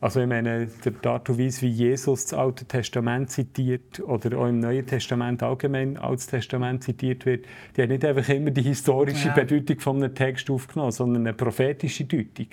Also 0.00 0.20
ich 0.20 0.28
meine, 0.28 0.66
die 0.66 1.08
Art 1.08 1.28
und 1.28 1.38
Weise, 1.40 1.62
wie 1.62 1.70
Jesus 1.70 2.26
das 2.26 2.38
Alte 2.38 2.64
Testament 2.64 3.30
zitiert 3.30 3.98
oder 3.98 4.38
auch 4.38 4.46
im 4.46 4.60
Neuen 4.60 4.86
Testament 4.86 5.42
allgemein 5.42 5.96
Altes 5.96 6.28
Testament 6.28 6.84
zitiert 6.84 7.26
wird, 7.26 7.46
die 7.76 7.82
hat 7.82 7.88
nicht 7.88 8.04
einfach 8.04 8.28
immer 8.28 8.52
die 8.52 8.62
historische 8.62 9.28
ja. 9.28 9.34
Bedeutung 9.34 9.80
von 9.80 9.96
einem 9.96 10.14
Text 10.14 10.48
aufgenommen, 10.50 10.92
sondern 10.92 11.26
eine 11.26 11.34
prophetische 11.34 12.04
Deutung. 12.04 12.46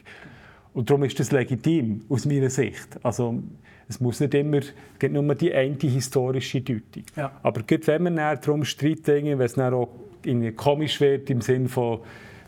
Und 0.74 0.90
darum 0.90 1.04
ist 1.04 1.20
das 1.20 1.32
legitim, 1.32 2.04
aus 2.10 2.26
meiner 2.26 2.50
Sicht. 2.50 2.98
Also 3.04 3.44
es 3.88 4.00
muss 4.00 4.20
nicht 4.20 4.34
immer, 4.34 4.62
gibt 5.00 5.14
nur 5.14 5.36
die 5.36 5.54
eine 5.54 5.78
historische 5.78 6.62
Deutung. 6.62 7.04
Ja. 7.16 7.32
Aber 7.44 7.62
gerade 7.62 7.88
wenn 7.88 8.04
man 8.04 8.16
darum 8.16 8.64
streitet, 8.64 9.08
wenn 9.08 9.40
es 9.40 9.54
dann 9.54 9.74
auch 9.74 9.90
irgendwie 10.24 10.52
komisch 10.52 11.00
wird, 11.02 11.30
im 11.30 11.42
Sinne 11.42 11.70
von 11.70 12.00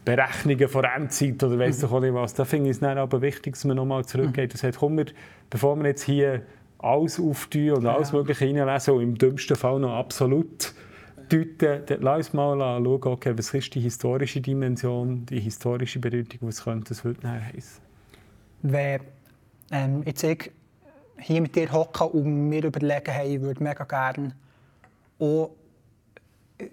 Berechnungen 0.03 0.69
von 0.69 0.85
Endzeit 0.85 1.43
oder 1.43 1.59
weiss 1.59 1.83
mhm. 1.83 1.99
nicht 1.99 2.13
was. 2.13 2.33
Da 2.33 2.45
finde 2.45 2.69
ich 2.69 2.77
es 2.77 2.79
dann 2.79 2.97
aber 2.97 3.21
wichtig, 3.21 3.53
dass 3.53 3.65
man 3.65 3.75
nochmal 3.75 4.05
zurückgeht 4.05 4.53
und 4.53 4.57
sagt, 4.57 4.77
komm, 4.77 4.97
wir, 4.97 5.05
bevor 5.49 5.75
wir 5.75 5.87
jetzt 5.87 6.03
hier 6.03 6.43
alles 6.79 7.19
auftun 7.19 7.71
und 7.71 7.87
alles 7.87 8.11
ja. 8.11 8.17
Mögliche 8.17 8.45
reinlesen 8.45 8.93
und 8.93 9.01
im 9.01 9.17
dümmsten 9.17 9.57
Fall 9.57 9.79
noch 9.79 9.93
absolut 9.95 10.73
deuten, 11.27 11.85
dann 11.85 12.01
lass 12.01 12.17
uns 12.17 12.33
mal 12.33 12.57
schauen, 12.57 13.03
okay, 13.03 13.33
was 13.35 13.53
ist 13.53 13.75
die 13.75 13.81
historische 13.81 14.39
Dimension, 14.39 15.25
die 15.25 15.41
historische 15.41 15.99
Bedeutung, 15.99 16.39
was 16.41 16.63
könnte 16.63 16.89
das 16.89 17.03
heute 17.03 17.29
heißen. 17.29 17.81
Wenn 18.61 19.01
ähm, 19.71 20.03
jetzt 20.05 20.23
ich 20.23 20.51
hier 21.19 21.41
mit 21.41 21.55
dir 21.55 21.71
hocken 21.71 22.07
und 22.07 22.49
mir 22.49 22.63
überlegen, 22.63 23.11
hey, 23.11 23.35
ich 23.35 23.41
würde 23.41 23.63
mega 23.63 23.83
gerne 23.83 24.35
auch 25.19 25.51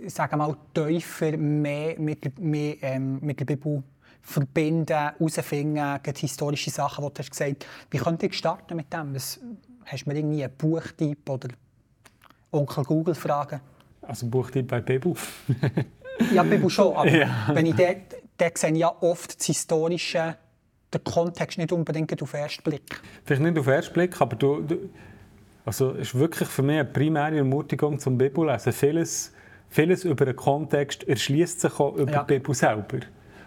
sagen 0.07 0.39
mal, 0.39 0.57
tiefer 0.73 1.37
mehr 1.37 1.99
mit, 1.99 2.39
mehr, 2.39 2.77
ähm, 2.83 3.19
mit 3.21 3.41
der 3.41 3.45
Bibel 3.45 3.83
verbinden, 4.23 4.97
herausfinden, 4.97 6.01
historische 6.17 6.71
Sachen, 6.71 7.05
die 7.05 7.13
du 7.13 7.19
hast 7.19 7.31
gesagt 7.31 7.65
hast. 7.65 7.91
Wie 7.91 7.99
könnte 7.99 8.27
ich 8.27 8.35
starten 8.35 8.77
mit 8.77 8.93
dem? 8.93 9.15
Was, 9.15 9.39
hast 9.85 10.05
du 10.05 10.11
mir 10.11 10.19
irgendwie 10.19 10.45
einen 10.45 10.57
Buchtipp 10.57 11.29
oder 11.29 11.49
Onkel 12.51 12.85
Google 12.85 13.15
fragen? 13.15 13.61
Also 14.03 14.27
ein 14.27 14.31
Buchtipp 14.31 14.69
bei 14.69 14.81
Bibel? 14.81 15.15
ja, 16.33 16.43
Bibel 16.43 16.71
schon, 16.71 16.97
aber 16.97 17.11
ja. 17.11 17.51
wenn 17.53 17.67
ich 17.67 17.77
dort, 17.77 18.17
dort 18.39 18.59
sehe 18.59 18.73
ich 18.73 18.79
ja 18.79 18.95
oft 19.01 19.39
das 19.39 19.47
Historische 19.47 20.37
der 20.95 21.01
Kontext 21.01 21.59
nicht 21.59 21.73
unbedingt 21.73 22.23
auf 22.23 22.31
den 22.31 22.41
ersten 22.41 22.63
Blick. 22.63 23.01
Vielleicht 23.25 23.43
nicht 23.43 23.59
auf 23.59 23.65
den 23.65 23.75
ersten 23.75 23.95
Blick, 23.95 24.21
aber 24.21 24.37
du, 24.37 24.63
du 24.63 24.79
also 25.65 25.93
es 25.93 26.09
ist 26.09 26.15
wirklich 26.19 26.49
für 26.49 26.63
mich 26.63 26.77
eine 26.77 26.85
primäre 26.85 27.39
Ermutigung 27.39 27.99
zum 27.99 28.19
Bibellesen. 28.19 28.73
Vieles, 28.73 29.33
vieles 29.69 30.05
über 30.05 30.27
den 30.27 30.37
Kontext 30.37 31.09
erschließt 31.09 31.61
sich 31.61 31.81
auch 31.81 31.97
über 31.97 32.13
ja. 32.13 32.23
die 32.23 32.35
Bibel 32.35 32.55
selber. 32.55 32.99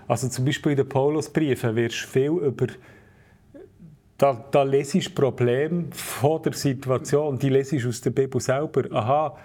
Also 0.07 0.27
zum 0.29 0.45
Beispiel 0.45 0.71
in 0.71 0.77
den 0.77 0.89
Paulusbriefen 0.89 1.75
wirst 1.75 2.03
du 2.03 2.07
viel 2.07 2.31
über 2.31 2.67
da, 4.17 4.45
da 4.49 4.63
lese 4.63 4.97
ich 4.97 5.13
Problem 5.13 5.91
von 5.91 6.41
der 6.41 6.53
Situation, 6.53 7.37
die 7.37 7.49
lese 7.49 7.75
ich 7.75 7.85
aus 7.85 8.01
der 8.01 8.09
Bibel 8.09 8.41
selber. 8.41 8.83
Aha, 8.91 9.37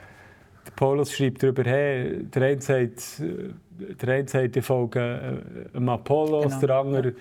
der 0.67 0.71
Paulus 0.73 1.13
schreibt 1.13 1.43
darüber, 1.43 1.63
hey, 1.65 2.25
der 2.25 2.43
eine 2.43 2.61
sagt, 2.63 3.21
der 3.21 4.09
eine 4.09 4.29
sagt 4.29 4.55
die 4.55 4.63
Folge 4.63 5.43
äh, 5.75 5.91
Apollos, 5.91 6.45
genau. 6.45 6.61
der 6.61 6.77
andere 6.77 7.15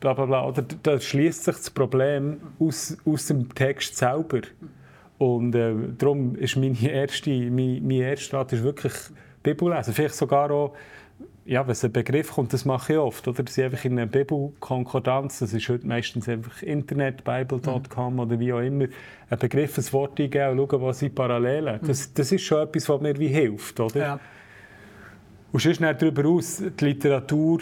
bla 0.00 0.14
bla 0.14 0.26
bla. 0.26 0.46
Oder 0.46 0.64
da 0.82 1.00
schließt 1.00 1.44
sich 1.44 1.56
das 1.56 1.70
Problem 1.70 2.40
aus, 2.58 2.96
aus 3.04 3.26
dem 3.26 3.54
Text 3.54 3.96
selber. 3.96 4.40
Und 5.18 5.54
äh, 5.54 5.74
darum 5.96 6.36
ist 6.36 6.56
meine 6.56 6.78
erste, 6.80 7.30
mein, 7.30 7.82
mein 7.82 8.02
erster 8.02 8.38
Rat 8.38 8.52
ist 8.52 8.62
wirklich 8.62 8.94
Bibel 9.42 9.72
lesen. 9.72 9.92
Vielleicht 9.92 10.14
sogar 10.14 10.50
auch 10.50 10.74
ja, 11.48 11.64
wenn 11.64 11.72
es 11.72 11.82
ein 11.82 11.92
Begriff 11.92 12.32
kommt, 12.32 12.52
das 12.52 12.66
mache 12.66 12.92
ich 12.92 12.98
oft, 12.98 13.26
oder? 13.26 13.42
Ich 13.48 13.64
einfach 13.64 13.82
in 13.86 13.92
einer 13.92 14.04
Bibelkonkordanz, 14.04 15.38
das 15.38 15.54
ist 15.54 15.66
heute 15.70 15.86
meistens 15.86 16.28
einfach 16.28 16.62
Internet, 16.62 17.24
bible.com 17.24 18.12
mhm. 18.12 18.20
oder 18.20 18.38
wie 18.38 18.52
auch 18.52 18.60
immer, 18.60 18.84
ein 19.30 19.38
Begriff, 19.38 19.78
ein 19.78 19.92
Wort 19.94 20.20
eingeben 20.20 20.58
und 20.58 20.70
schauen, 20.70 20.82
was 20.82 20.98
sind 20.98 21.14
Parallelen. 21.14 21.80
Mhm. 21.80 21.86
Das, 21.86 22.12
das 22.12 22.32
ist 22.32 22.42
schon 22.42 22.68
etwas, 22.68 22.86
was 22.90 23.00
mir 23.00 23.18
wie 23.18 23.28
hilft, 23.28 23.80
oder? 23.80 23.98
Ja. 23.98 24.20
Und 25.50 25.62
sonst 25.62 25.80
darüber 25.80 26.28
aus, 26.28 26.62
die 26.78 26.84
Literatur 26.84 27.60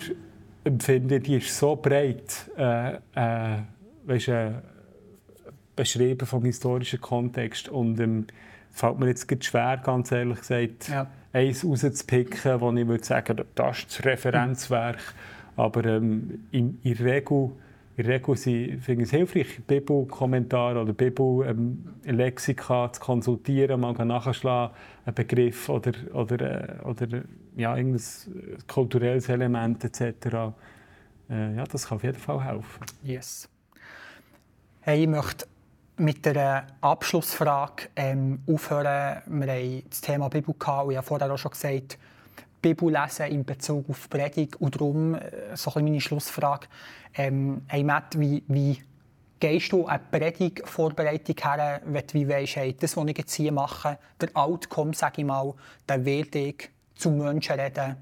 empfinde, 0.67 1.21
die 1.21 1.37
ist 1.37 1.57
so 1.57 1.77
breit, 1.77 2.51
äh, 2.57 2.95
äh, 3.15 3.63
weißt, 4.05 4.29
äh, 4.29 4.51
beschrieben 5.75 6.27
vom 6.27 6.45
historischen 6.45 7.01
Kontext 7.01 7.69
und 7.69 8.01
ähm, 8.01 8.27
fällt 8.71 8.99
mir 8.99 9.09
jetzt 9.09 9.45
schwer, 9.45 9.81
ganz 9.83 10.11
ehrlich 10.13 10.41
gesagt, 10.41 10.89
ja 10.89 11.07
eins 11.37 11.65
rauszupicken, 11.65 12.61
wo 12.61 12.73
ich 12.73 12.89
würde 12.89 13.05
sagen, 13.05 13.45
das 13.55 13.79
ist 13.79 13.99
das 13.99 14.05
Referenzwerk. 14.05 14.99
Aber 15.57 15.85
ähm, 15.85 16.47
in, 16.51 16.79
in 16.83 16.95
der 16.97 17.07
Regel, 17.07 17.51
in 17.97 18.05
der 18.05 18.15
Regel 18.15 18.37
finde 18.37 19.03
ich 19.03 19.09
es 19.09 19.11
hilfreich, 19.11 19.61
Bibelkommentare 19.67 20.81
oder 20.81 20.93
Bibellexika 20.93 22.87
ähm, 22.87 22.93
zu 22.93 23.01
konsultieren, 23.01 23.81
mal 23.81 23.93
nachschlagen, 23.93 24.75
einen 25.05 25.15
Begriff 25.15 25.69
oder, 25.69 25.93
oder, 26.13 26.81
äh, 26.81 26.85
oder 26.85 27.07
ja, 27.57 27.77
irgendein 27.77 28.03
kulturelles 28.69 29.29
Element 29.29 29.83
etc. 29.85 30.27
Äh, 31.29 31.57
ja, 31.57 31.65
das 31.65 31.89
kann 31.89 31.97
auf 31.97 32.05
jeden 32.05 32.19
Fall 32.19 32.45
helfen. 32.45 32.85
Yes. 33.03 33.49
Hey, 34.81 35.03
ich 35.03 35.09
möchte 35.09 35.47
mit 35.97 36.25
der 36.25 36.67
Abschlussfrage 36.83 37.89
ähm, 37.97 38.41
aufhören. 38.47 39.23
Wir 39.27 39.53
haben 39.53 39.83
das 39.89 40.01
Thema 40.03 40.29
Bibel 40.29 40.55
und 40.55 40.91
ich 40.91 40.97
habe 40.97 41.03
vorher 41.03 41.33
auch 41.33 41.39
schon 41.39 41.51
gesagt, 41.51 41.99
Bibel 42.61 42.93
lesen 42.93 43.27
in 43.27 43.45
Bezug 43.45 43.89
auf 43.89 44.09
Predigt. 44.11 44.57
Und 44.57 44.75
darum 44.75 45.15
äh, 45.15 45.57
so 45.57 45.73
ein 45.75 45.85
meine 45.85 46.01
Schlussfrage. 46.01 46.67
Ähm, 47.15 47.63
hey 47.69 47.83
Matt, 47.83 48.19
wie, 48.19 48.43
wie 48.49 48.83
gehst 49.41 49.73
du 49.73 49.87
eine 49.87 50.01
Predigtvorbereitung 50.11 51.37
her, 51.43 51.81
wenn 51.85 52.07
du 52.07 52.15
wie 52.15 52.29
weißt, 52.29 52.57
hey, 52.57 52.77
das, 52.79 52.97
was 52.97 53.07
ich 53.07 53.19
jetzt 53.19 53.35
hier 53.35 53.53
mache, 53.53 53.99
der 54.21 54.31
Outcome, 54.35 54.95
sage 54.95 55.23
ich 55.23 55.27
mal, 55.27 55.55
der 55.89 56.05
wird 56.05 56.35
ich 56.35 56.71
zu 56.97 57.11
Menschen 57.11 57.59
reden. 57.59 57.97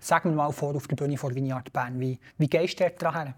Sag 0.00 0.24
mir 0.24 0.32
mal 0.32 0.52
vor 0.52 0.74
auf 0.74 0.88
der 0.88 0.96
Bühne 0.96 1.16
vor 1.16 1.34
Vineyard 1.34 1.72
Bern, 1.72 2.00
wie, 2.00 2.18
wie 2.38 2.48
gehst 2.48 2.80
du 2.80 2.90
da 2.98 3.12
her? 3.12 3.34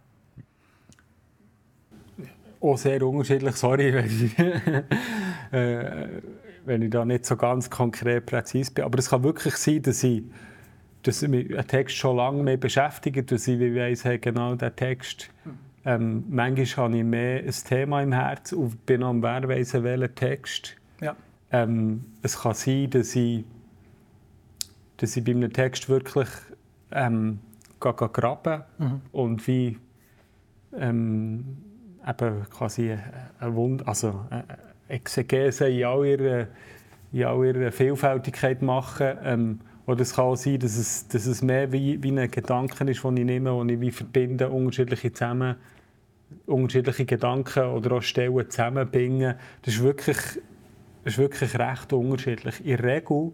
auch 2.60 2.78
sehr 2.78 3.02
unterschiedlich. 3.02 3.56
Sorry, 3.56 3.92
wenn 3.94 4.06
ich, 4.24 4.38
äh, 5.52 6.22
wenn 6.64 6.82
ich 6.82 6.90
da 6.90 7.04
nicht 7.04 7.26
so 7.26 7.36
ganz 7.36 7.70
konkret 7.70 8.26
präzise 8.26 8.72
bin. 8.72 8.84
Aber 8.84 8.98
es 8.98 9.10
kann 9.10 9.22
wirklich 9.22 9.56
sein, 9.56 9.82
dass 9.82 10.02
ich, 10.02 10.24
dass 11.02 11.22
mich 11.22 11.56
ein 11.56 11.66
Text 11.66 11.96
schon 11.96 12.16
lange 12.16 12.42
mehr 12.42 12.56
beschäftigt, 12.56 13.30
dass 13.30 13.46
ich 13.46 13.60
weiss, 13.60 14.04
hey, 14.04 14.18
genau 14.18 14.54
der 14.54 14.74
Text. 14.74 15.30
Ähm, 15.84 16.24
manchmal 16.28 16.86
habe 16.86 16.98
ich 16.98 17.04
mehr 17.04 17.44
ein 17.44 17.54
Thema 17.68 18.02
im 18.02 18.12
Herz 18.12 18.52
und 18.52 18.84
bin 18.86 19.04
am 19.04 19.22
Wehrweisen, 19.22 19.84
welcher 19.84 20.14
Text. 20.14 20.76
Ja. 21.00 21.14
Ähm, 21.52 22.04
es 22.22 22.40
kann 22.40 22.54
sein, 22.54 22.90
dass 22.90 23.14
ich, 23.14 23.44
dass 24.98 25.16
ich 25.16 25.24
bei 25.24 25.32
einem 25.32 25.52
Text 25.52 25.88
wirklich 25.88 26.28
ähm, 26.92 27.40
graben 27.80 28.62
mhm. 28.78 29.00
und 29.12 29.46
wie 29.46 29.78
ähm, 30.78 31.56
eben 32.06 32.42
quasi 32.50 32.96
eine 33.40 33.54
Wund 33.54 33.86
also 33.86 34.24
eine 34.30 34.44
Exegese 34.88 35.68
in 35.68 35.84
all 35.84 36.06
ihrer, 36.06 36.46
in 37.12 37.24
all 37.24 37.44
ihrer 37.44 37.72
Vielfältigkeit 37.72 38.62
machen. 38.62 39.18
Ähm, 39.22 39.60
oder 39.86 40.00
es 40.00 40.14
kann 40.14 40.24
auch 40.24 40.36
sein, 40.36 40.58
dass 40.58 40.76
es, 40.76 41.06
dass 41.08 41.26
es 41.26 41.42
mehr 41.42 41.70
wie, 41.72 42.02
wie 42.02 42.10
ein 42.10 42.30
Gedanke 42.30 42.84
ist, 42.90 43.04
den 43.04 43.16
ich 43.16 43.24
nehme, 43.24 43.50
den 43.50 43.68
ich 43.68 43.80
wie 43.80 43.90
verbinde, 43.90 44.48
unterschiedliche 44.48 45.12
zusammen, 45.12 45.56
unterschiedliche 46.46 47.04
Gedanken 47.04 47.64
oder 47.66 47.96
auch 47.96 48.02
Stellen 48.02 48.50
zusammenbringen. 48.50 49.36
Das 49.62 49.74
ist 49.74 49.82
wirklich, 49.82 50.16
das 51.04 51.14
ist 51.14 51.18
wirklich 51.18 51.56
recht 51.56 51.92
unterschiedlich. 51.92 52.60
In 52.64 52.76
der 52.76 52.82
Regel 52.82 53.32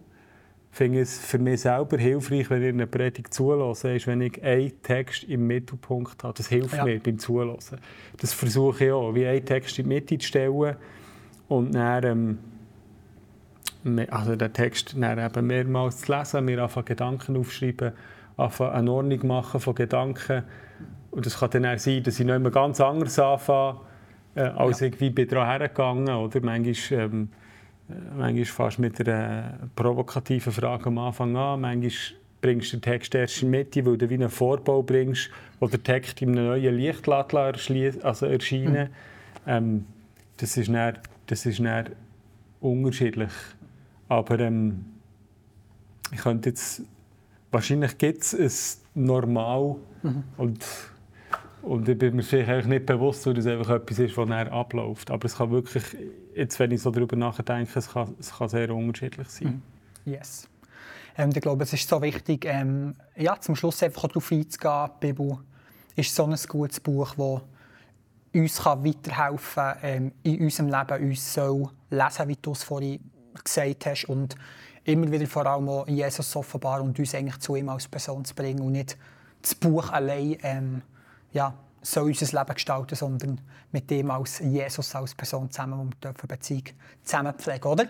finde 0.73 1.01
es 1.01 1.19
für 1.19 1.37
mich 1.37 1.61
selber 1.61 1.99
hilfreich, 1.99 2.49
wenn 2.49 2.63
ich 2.63 2.69
eine 2.69 2.87
Predigt 2.87 3.31
zulasse, 3.31 3.95
ist, 3.95 4.07
wenn 4.07 4.21
ich 4.21 4.43
einen 4.43 4.81
Text 4.81 5.23
im 5.25 5.45
Mittelpunkt 5.45 6.23
habe. 6.23 6.33
Das 6.35 6.47
hilft 6.47 6.75
ja. 6.75 6.83
mir 6.83 6.99
beim 6.99 7.19
Zulassen. 7.19 7.77
Das 8.17 8.33
versuche 8.33 8.85
ich 8.85 8.91
auch, 8.91 9.13
wie 9.13 9.27
einen 9.27 9.45
Text 9.45 9.77
in 9.77 9.85
die 9.85 9.89
Mitte 9.89 10.17
zu 10.17 10.27
stellen 10.27 10.75
und 11.47 11.75
dann, 11.75 12.39
ähm, 13.85 14.07
also 14.09 14.35
den 14.35 14.51
Text 14.51 14.95
dann 14.97 15.19
eben 15.19 15.45
mehrmals 15.45 16.01
zu 16.01 16.11
lesen, 16.11 16.43
mir 16.45 16.63
einfach 16.63 16.83
Gedanken 16.83 17.37
aufschreiben, 17.37 17.91
einfach 18.35 18.73
eine 18.73 18.91
Ordnung 18.91 19.27
machen 19.27 19.59
von 19.59 19.75
Gedanken. 19.75 20.41
Und 21.11 21.27
es 21.27 21.39
kann 21.39 21.51
dann 21.51 21.67
auch 21.67 21.77
sein, 21.77 22.01
dass 22.01 22.19
ich 22.19 22.25
noch 22.25 22.33
immer 22.33 22.49
ganz 22.49 22.81
anders 22.81 23.19
anfange, 23.19 23.79
äh, 24.33 24.41
als 24.41 24.79
ja. 24.79 24.87
ich 24.87 24.97
bin 24.97 25.27
daran 25.27 25.47
hergegangen. 25.49 26.09
Oder 26.09 26.41
manchmal, 26.41 26.99
ähm, 26.99 27.29
äh, 27.31 27.42
manchmal 27.87 28.45
fast 28.45 28.79
mit 28.79 28.99
einer 29.07 29.69
provokativen 29.75 30.53
Frage 30.53 30.87
am 30.87 30.97
Anfang 30.97 31.35
an. 31.35 31.61
Manchmal 31.61 31.91
bringst 32.41 32.73
du 32.73 32.77
den 32.77 32.81
Text 32.81 33.15
erst 33.15 33.41
in 33.41 33.51
die 33.51 33.57
Mitte, 33.57 33.85
weil 33.85 33.97
du 33.97 34.09
wie 34.09 34.15
einen 34.15 34.29
Vorbau 34.29 34.83
bringst, 34.83 35.29
wo 35.59 35.67
der 35.67 35.81
Text 35.81 36.21
in 36.21 36.37
einem 36.37 36.47
neuen 36.47 36.75
Licht 36.75 37.07
also 37.07 38.25
erscheinen 38.25 38.89
mhm. 38.89 39.47
ähm, 39.47 39.85
Das 40.37 40.57
ist 40.57 40.69
dann, 40.69 40.97
das 41.27 41.45
ist 41.45 41.59
dann 41.59 41.89
unterschiedlich. 42.59 43.31
Aber 44.09 44.39
ähm, 44.39 44.85
ich 46.11 46.19
könnte 46.19 46.49
jetzt... 46.49 46.83
Wahrscheinlich 47.51 47.97
gibt 47.99 48.33
es 48.33 48.81
ein 48.95 49.05
Normal 49.05 49.75
mhm. 50.01 50.23
und 50.37 50.65
und 51.63 51.87
ich 51.87 51.97
bin 51.97 52.17
mir 52.17 52.23
vielleicht 52.23 52.67
nicht 52.67 52.85
bewusst, 52.85 53.25
dass 53.25 53.37
es 53.37 53.47
einfach 53.47 53.69
etwas 53.69 53.97
ist, 53.97 54.17
das 54.17 54.27
näher 54.27 54.51
abläuft. 54.51 55.09
Aber 55.09 55.25
es 55.25 55.37
kann 55.37 55.49
wirklich, 55.49 55.83
jetzt, 56.35 56.59
wenn 56.59 56.71
ich 56.71 56.81
so 56.81 56.91
darüber 56.91 57.15
nachdenke, 57.15 57.79
es 57.79 57.89
kann, 57.89 58.13
es 58.19 58.37
kann 58.37 58.49
sehr 58.49 58.69
unterschiedlich 58.75 59.29
sein. 59.29 59.61
Mhm. 60.05 60.11
Yes. 60.11 60.49
Ähm, 61.17 61.29
ich 61.33 61.39
glaube, 61.39 61.63
es 61.63 61.71
ist 61.71 61.87
so 61.87 62.01
wichtig, 62.01 62.45
ähm, 62.45 62.95
ja, 63.15 63.39
zum 63.39 63.55
Schluss 63.55 63.81
einfach 63.81 64.09
darauf 64.09 64.29
einzugehen. 64.29 64.89
Die 65.01 65.07
Bibel 65.07 65.37
ist 65.95 66.13
so 66.13 66.25
ein 66.25 66.35
gutes 66.49 66.81
Buch, 66.81 67.15
das 67.15 67.41
uns 68.41 68.61
kann 68.61 68.83
weiterhelfen 68.83 69.63
kann, 69.63 69.77
ähm, 69.83 70.11
in 70.23 70.41
unserem 70.41 70.69
Leben 70.69 71.09
uns 71.09 71.33
soll 71.33 71.69
lesen, 71.89 72.27
wie 72.27 72.37
du 72.41 72.51
es 72.51 72.63
vorhin 72.63 72.99
gesagt 73.41 73.85
hast. 73.85 74.05
Und 74.05 74.35
immer 74.83 75.09
wieder 75.09 75.27
vor 75.27 75.45
allem 75.45 75.69
auch 75.69 75.87
Jesus 75.87 76.35
offenbar 76.35 76.81
und 76.81 76.99
uns 76.99 77.15
eigentlich 77.15 77.39
zu 77.39 77.55
ihm 77.55 77.69
als 77.69 77.87
Person 77.87 78.25
zu 78.25 78.35
bringen 78.35 78.59
und 78.61 78.73
nicht 78.73 78.97
das 79.41 79.55
Buch 79.55 79.91
allein 79.91 80.37
ähm, 80.41 80.81
ja, 81.33 81.53
so 81.81 82.01
unser 82.03 82.39
Leben 82.39 82.53
gestalten, 82.53 82.95
sondern 82.95 83.41
mit 83.71 83.89
dem 83.89 84.09
als 84.09 84.39
Jesus 84.39 84.95
als 84.95 85.13
Person 85.13 85.51
zusammen, 85.51 85.79
wo 85.79 85.83
wir 85.83 86.11
dürfen 86.11 86.27
Beziehung 86.27 86.63
zusammen 87.03 87.33
pflegen, 87.33 87.67
oder? 87.67 87.85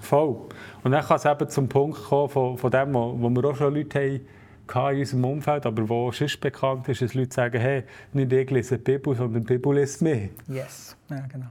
Voll. 0.00 0.48
Und 0.84 0.92
dann 0.92 1.04
kann 1.04 1.16
es 1.16 1.24
eben 1.24 1.48
zum 1.48 1.68
Punkt 1.68 2.04
kommen, 2.04 2.28
von, 2.28 2.58
von 2.58 2.70
dem, 2.70 2.94
wo, 2.94 3.18
wo 3.18 3.30
wir 3.30 3.44
auch 3.50 3.56
schon 3.56 3.74
Leute 3.74 3.98
haben 4.74 4.94
in 4.94 5.00
unserem 5.00 5.24
Umfeld, 5.24 5.66
aber 5.66 5.88
wo 5.88 6.12
sonst 6.12 6.40
bekannt 6.40 6.88
ist, 6.88 7.00
dass 7.00 7.14
Leute 7.14 7.34
sagen, 7.34 7.60
hey, 7.60 7.84
nicht 8.12 8.32
ich 8.32 8.50
lese 8.50 8.78
die 8.78 8.84
Bibel, 8.84 9.16
sondern 9.16 9.42
die 9.42 9.54
Bibel 9.54 9.74
liest 9.74 10.02
mich. 10.02 10.30
Yes, 10.46 10.96
ja 11.08 11.26
genau. 11.26 11.48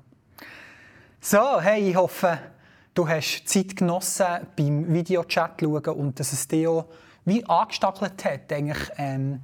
So, 1.19 1.59
hey, 1.59 1.89
ich 1.89 1.95
hoffe, 1.95 2.37
du 2.93 3.07
hast 3.07 3.47
Zeit 3.47 3.75
genossen 3.75 4.25
beim 4.55 4.93
Videochat 4.93 5.59
schauen 5.59 5.87
und 5.97 6.19
dass 6.19 6.31
es 6.31 6.47
dir 6.47 6.69
auch 6.69 6.85
wie 7.25 7.43
angestachelt 7.45 8.23
hat, 8.23 8.53
eigentlich, 8.53 8.89
ähm, 8.97 9.41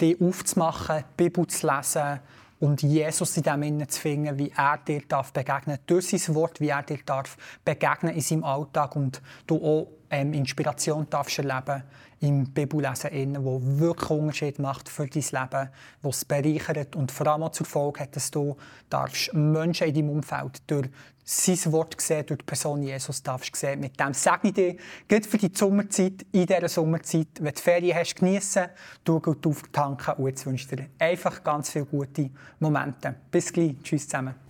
dich 0.00 0.20
aufzumachen, 0.20 1.04
die 1.18 1.24
Bibel 1.24 1.46
zu 1.46 1.66
lesen 1.66 2.20
und 2.58 2.82
Jesus 2.82 3.36
in 3.36 3.42
dem 3.42 3.88
zu 3.88 4.00
finden, 4.00 4.38
wie 4.38 4.52
er 4.56 4.78
dir 4.78 5.02
darf 5.06 5.32
begegnen. 5.32 5.78
Durch 5.86 6.08
sein 6.08 6.34
Wort, 6.34 6.60
wie 6.60 6.68
er 6.68 6.82
dir 6.82 6.98
darf 7.04 7.36
begegnen 7.64 8.14
in 8.14 8.20
seinem 8.20 8.44
Alltag. 8.44 8.96
Und 8.96 9.20
du 9.46 9.56
auch 9.56 9.88
ähm, 10.10 10.32
Inspiration 10.32 11.06
darfst 11.10 11.38
erleben 11.38 11.82
im 12.20 12.50
Bibellesen, 12.50 13.44
wo 13.44 13.60
wirklich 13.62 14.10
Unterschied 14.10 14.58
macht 14.58 14.88
für 14.88 15.06
dein 15.06 15.22
Leben, 15.22 15.68
wo 16.02 16.08
es 16.08 16.24
bereichert 16.24 16.96
und 16.96 17.12
vor 17.12 17.26
allem 17.26 17.42
auch 17.42 17.52
zur 17.52 17.66
Folge 17.66 18.00
hat, 18.00 18.16
dass 18.16 18.30
du 18.30 18.56
darfst 18.88 19.34
Menschen 19.34 19.88
in 19.88 19.94
deinem 19.94 20.10
Umfeld 20.10 20.62
durch 20.66 20.88
sein 21.28 21.72
Wort 21.72 22.00
sehen, 22.00 22.24
durch 22.24 22.38
die 22.38 22.44
Person 22.44 22.82
Jesus 22.82 23.22
darfst 23.22 23.54
sehen. 23.56 23.80
Mit 23.80 23.98
dem 23.98 24.14
sage 24.14 24.48
ich 24.48 24.54
dir, 24.54 24.76
geht 25.08 25.26
für 25.26 25.38
die 25.38 25.50
Sommerzeit, 25.52 26.24
in 26.30 26.46
dieser 26.46 26.68
Sommerzeit, 26.68 27.28
wenn 27.40 27.52
du 27.52 27.60
Ferien 27.60 27.96
hast, 27.96 28.14
geniessen, 28.14 28.66
du 29.04 29.20
gut 29.20 29.44
auftanken 29.44 30.14
und 30.14 30.28
jetzt 30.28 30.46
wünsche 30.46 30.64
ich 30.70 30.76
dir 30.76 30.86
einfach 30.98 31.42
ganz 31.42 31.70
viele 31.70 31.86
gute 31.86 32.30
Momente. 32.60 33.16
Bis 33.30 33.52
gleich. 33.52 33.74
Tschüss 33.82 34.08
zusammen. 34.08 34.45